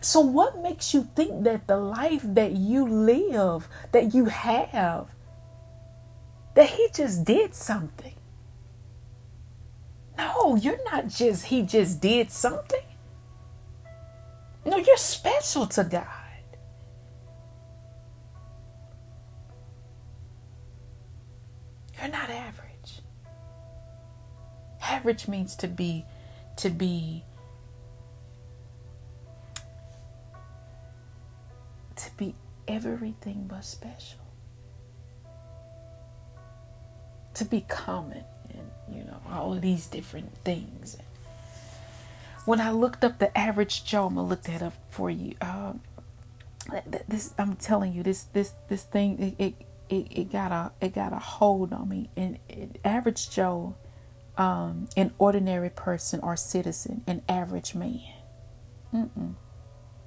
So 0.00 0.20
what 0.20 0.62
makes 0.62 0.94
you 0.94 1.08
think 1.14 1.44
that 1.44 1.66
the 1.66 1.76
life 1.76 2.22
that 2.24 2.52
you 2.52 2.86
live, 2.86 3.68
that 3.92 4.14
you 4.14 4.26
have, 4.26 5.08
that 6.54 6.70
he 6.70 6.88
just 6.92 7.24
did 7.24 7.54
something? 7.54 8.14
No, 10.20 10.54
you're 10.56 10.84
not 10.84 11.08
just 11.08 11.46
he 11.46 11.62
just 11.62 12.02
did 12.02 12.30
something. 12.30 12.84
No, 14.66 14.76
you're 14.76 14.98
special 14.98 15.66
to 15.68 15.82
God. 15.84 16.06
You're 21.98 22.10
not 22.10 22.28
average. 22.28 23.00
Average 24.82 25.26
means 25.26 25.56
to 25.56 25.68
be 25.68 26.04
to 26.56 26.68
be 26.68 27.24
to 31.96 32.10
be 32.18 32.34
everything 32.68 33.46
but 33.48 33.64
special. 33.64 34.20
To 37.32 37.44
be 37.46 37.62
common 37.62 38.24
you 38.94 39.04
know 39.04 39.20
all 39.30 39.52
of 39.52 39.60
these 39.60 39.86
different 39.86 40.34
things. 40.44 40.96
When 42.44 42.60
I 42.60 42.70
looked 42.70 43.04
up 43.04 43.18
the 43.18 43.36
average 43.36 43.84
Joe, 43.84 44.06
I'm 44.06 44.14
gonna 44.14 44.26
look 44.26 44.42
that 44.44 44.62
up 44.62 44.74
for 44.90 45.10
you. 45.10 45.34
Um, 45.40 45.80
this 47.08 47.34
I'm 47.38 47.56
telling 47.56 47.92
you, 47.92 48.02
this 48.02 48.24
this 48.24 48.52
this 48.68 48.84
thing 48.84 49.18
it, 49.38 49.44
it 49.44 49.54
it, 49.88 50.06
it 50.10 50.32
got 50.32 50.52
a 50.52 50.72
it 50.80 50.94
got 50.94 51.12
a 51.12 51.18
hold 51.18 51.72
on 51.72 51.88
me. 51.88 52.08
And 52.16 52.38
average 52.84 53.30
Joe, 53.30 53.74
um, 54.36 54.88
an 54.96 55.12
ordinary 55.18 55.70
person 55.70 56.20
or 56.22 56.36
citizen, 56.36 57.02
an 57.06 57.22
average 57.28 57.74
man. 57.74 58.00
Mm-mm. 58.94 59.34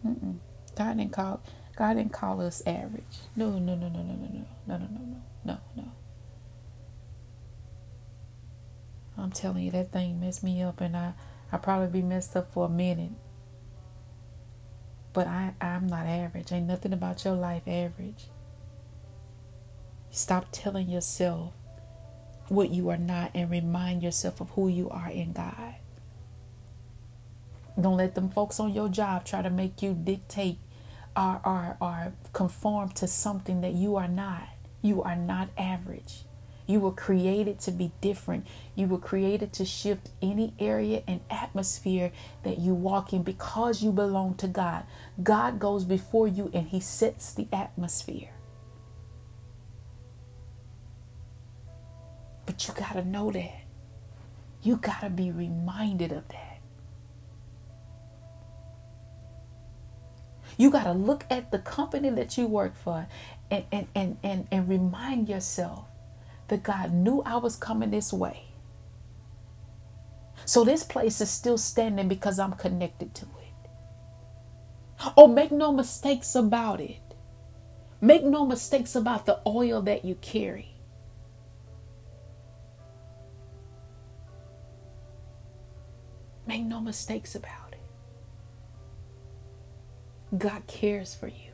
Mm-mm. 0.06 0.38
God 0.76 0.98
didn't 0.98 1.12
call 1.12 1.42
God 1.76 1.96
didn't 1.96 2.14
call 2.14 2.42
us 2.42 2.62
average. 2.66 3.04
No, 3.36 3.52
no, 3.52 3.76
no, 3.76 3.90
no, 3.90 4.02
no, 4.02 4.14
no, 4.14 4.14
no, 4.14 4.46
no, 4.68 4.78
no, 4.78 4.88
no, 4.88 5.18
no, 5.46 5.58
no. 5.76 5.92
I'm 9.18 9.32
telling 9.32 9.64
you, 9.64 9.72
that 9.72 9.92
thing 9.92 10.20
messed 10.20 10.44
me 10.44 10.62
up, 10.62 10.82
and 10.82 10.98
I 10.98 11.14
I 11.52 11.58
probably 11.58 12.02
be 12.02 12.06
messed 12.06 12.36
up 12.36 12.52
for 12.52 12.66
a 12.66 12.70
minute. 12.70 13.12
But 15.14 15.28
I 15.28 15.54
I'm 15.62 15.88
not 15.88 16.08
average. 16.08 16.52
Ain't 16.52 16.68
nothing 16.68 16.94
about 16.94 17.24
your 17.24 17.36
life 17.36 17.64
average. 17.68 18.26
Stop 20.10 20.48
telling 20.52 20.90
yourself 20.90 21.54
what 22.48 22.70
you 22.70 22.90
are 22.90 22.98
not 22.98 23.32
and 23.34 23.50
remind 23.50 24.04
yourself 24.04 24.42
of 24.42 24.50
who 24.52 24.68
you 24.68 24.90
are 24.90 25.10
in 25.10 25.34
God. 25.34 25.76
Don't 27.80 27.98
let 27.98 28.14
them 28.14 28.30
folks 28.30 28.60
on 28.60 28.74
your 28.74 28.90
job 28.90 29.26
try 29.26 29.42
to 29.42 29.50
make 29.50 29.82
you 29.82 29.94
dictate 29.94 30.60
or, 31.16 31.42
or, 31.44 31.78
or 31.82 32.14
conform 32.32 32.90
to 32.90 33.08
something 33.08 33.62
that 33.62 33.74
you 33.74 33.96
are 33.96 34.08
not. 34.08 34.48
You 34.82 35.02
are 35.02 35.16
not 35.16 35.50
average. 35.58 36.26
You 36.66 36.80
were 36.80 36.92
created 36.92 37.60
to 37.62 37.72
be 37.72 37.92
different. 38.00 38.48
You 38.76 38.88
were 38.88 38.98
created 38.98 39.52
to 39.54 39.66
shift 39.66 40.10
any 40.22 40.54
area 40.60 41.04
and 41.08 41.20
atmosphere 41.30 42.12
that 42.44 42.60
you 42.60 42.74
walk 42.74 43.12
in 43.12 43.24
because 43.24 43.84
you 43.84 43.92
belong 43.92 44.36
to 44.36 44.48
God. 44.48 44.84
God 45.22 45.60
goes 45.60 45.84
before 45.84 46.28
you 46.28 46.50
and 46.54 46.68
He 46.68 46.80
sets 46.80 47.34
the 47.34 47.48
atmosphere. 47.52 48.30
But 52.46 52.68
you 52.68 52.74
got 52.74 52.94
to 52.94 53.04
know 53.04 53.32
that. 53.32 53.62
You 54.62 54.78
got 54.78 55.02
to 55.02 55.10
be 55.10 55.32
reminded 55.32 56.12
of 56.14 56.28
that. 56.30 56.60
You 60.58 60.70
got 60.70 60.84
to 60.84 60.94
look 60.94 61.26
at 61.30 61.52
the 61.52 61.60
company 61.60 62.10
that 62.12 62.38
you 62.38 62.48
work 62.48 62.76
for 62.78 63.08
and, 63.50 63.66
and, 63.72 63.88
and, 63.96 64.18
and, 64.24 64.48
and 64.52 64.70
remind 64.70 65.28
yourself 65.28 65.86
God 66.58 66.94
knew 66.94 67.22
I 67.26 67.38
was 67.38 67.56
coming 67.56 67.90
this 67.90 68.14
way. 68.14 68.44
So 70.46 70.64
this 70.64 70.84
place 70.84 71.22
is 71.22 71.30
still 71.30 71.58
standing 71.58 72.08
because 72.08 72.38
I'm 72.38 72.54
connected 72.54 73.16
to 73.16 73.26
it. 73.26 73.70
Oh, 75.18 75.28
make 75.28 75.52
no 75.52 75.72
mistakes 75.72 76.36
about 76.36 76.80
it. 76.82 77.00
Make 78.02 78.24
no 78.24 78.46
mistakes 78.46 78.96
about 78.96 79.26
the 79.26 79.40
oil 79.48 79.82
that 79.84 80.04
you 80.04 80.16
carry. 80.16 80.76
Make 86.46 86.64
no 86.64 86.82
mistakes 86.82 87.36
about 87.36 87.74
it. 87.74 87.80
God 90.38 90.68
cares 90.68 91.16
for 91.16 91.28
you. 91.28 91.52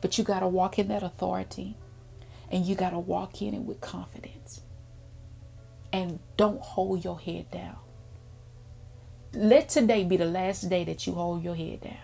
But 0.00 0.16
you 0.16 0.22
got 0.22 0.40
to 0.40 0.48
walk 0.48 0.78
in 0.78 0.88
that 0.88 1.02
authority 1.02 1.76
and 2.50 2.64
you 2.64 2.74
got 2.74 2.90
to 2.90 2.98
walk 2.98 3.42
in 3.42 3.54
it 3.54 3.62
with 3.62 3.80
confidence. 3.80 4.62
And 5.92 6.18
don't 6.36 6.60
hold 6.60 7.04
your 7.04 7.18
head 7.18 7.50
down. 7.50 7.76
Let 9.32 9.68
today 9.68 10.04
be 10.04 10.16
the 10.16 10.24
last 10.24 10.68
day 10.68 10.84
that 10.84 11.06
you 11.06 11.14
hold 11.14 11.42
your 11.42 11.54
head 11.54 11.82
down. 11.82 11.96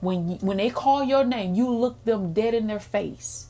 When 0.00 0.28
you, 0.30 0.36
when 0.36 0.56
they 0.58 0.70
call 0.70 1.02
your 1.02 1.24
name, 1.24 1.54
you 1.54 1.68
look 1.70 2.04
them 2.04 2.32
dead 2.32 2.54
in 2.54 2.66
their 2.66 2.80
face. 2.80 3.46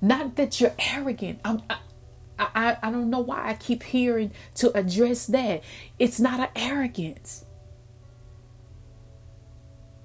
Not 0.00 0.36
that 0.36 0.60
you're 0.60 0.74
arrogant. 0.78 1.40
I'm, 1.44 1.62
I, 1.68 1.78
I, 2.38 2.76
I 2.82 2.90
don't 2.90 3.10
know 3.10 3.20
why 3.20 3.48
I 3.48 3.54
keep 3.54 3.82
hearing 3.82 4.32
to 4.56 4.76
address 4.76 5.26
that. 5.26 5.62
It's 5.98 6.20
not 6.20 6.40
an 6.40 6.48
arrogance. 6.54 7.44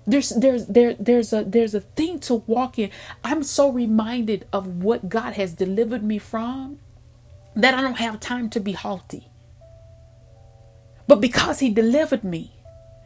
There's 0.05 0.29
there's 0.29 0.65
there 0.67 0.95
there's 0.95 1.31
a 1.31 1.43
there's 1.43 1.73
a 1.73 1.79
thing 1.79 2.19
to 2.21 2.35
walk 2.35 2.77
in. 2.77 2.89
I'm 3.23 3.43
so 3.43 3.69
reminded 3.71 4.47
of 4.51 4.83
what 4.83 5.07
God 5.07 5.33
has 5.33 5.53
delivered 5.53 6.03
me 6.03 6.19
from 6.19 6.79
that 7.55 7.73
I 7.73 7.81
don't 7.81 7.97
have 7.97 8.19
time 8.19 8.49
to 8.49 8.59
be 8.59 8.73
haughty. 8.73 9.29
But 11.07 11.21
because 11.21 11.59
he 11.59 11.69
delivered 11.69 12.23
me, 12.23 12.53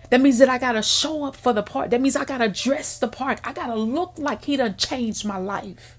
that 0.09 0.21
means 0.21 0.37
that 0.39 0.49
I 0.49 0.57
gotta 0.57 0.81
show 0.81 1.25
up 1.25 1.35
for 1.35 1.53
the 1.53 1.63
part. 1.63 1.89
That 1.89 2.01
means 2.01 2.15
I 2.15 2.25
gotta 2.25 2.49
dress 2.49 2.97
the 2.97 3.07
part. 3.07 3.41
I 3.43 3.53
gotta 3.53 3.75
look 3.75 4.13
like 4.17 4.45
he 4.45 4.57
done 4.57 4.75
changed 4.77 5.25
my 5.25 5.37
life. 5.37 5.97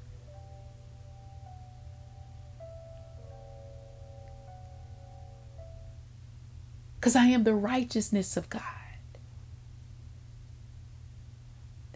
Because 6.99 7.15
I 7.15 7.27
am 7.27 7.45
the 7.45 7.55
righteousness 7.55 8.37
of 8.37 8.49
God. 8.49 8.78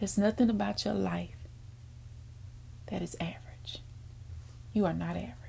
There's 0.02 0.18
nothing 0.18 0.50
about 0.50 0.84
your 0.84 0.94
life 0.94 1.46
that 2.88 3.02
is 3.02 3.14
average. 3.20 3.78
You 4.72 4.84
are 4.84 4.92
not 4.92 5.10
average. 5.10 5.41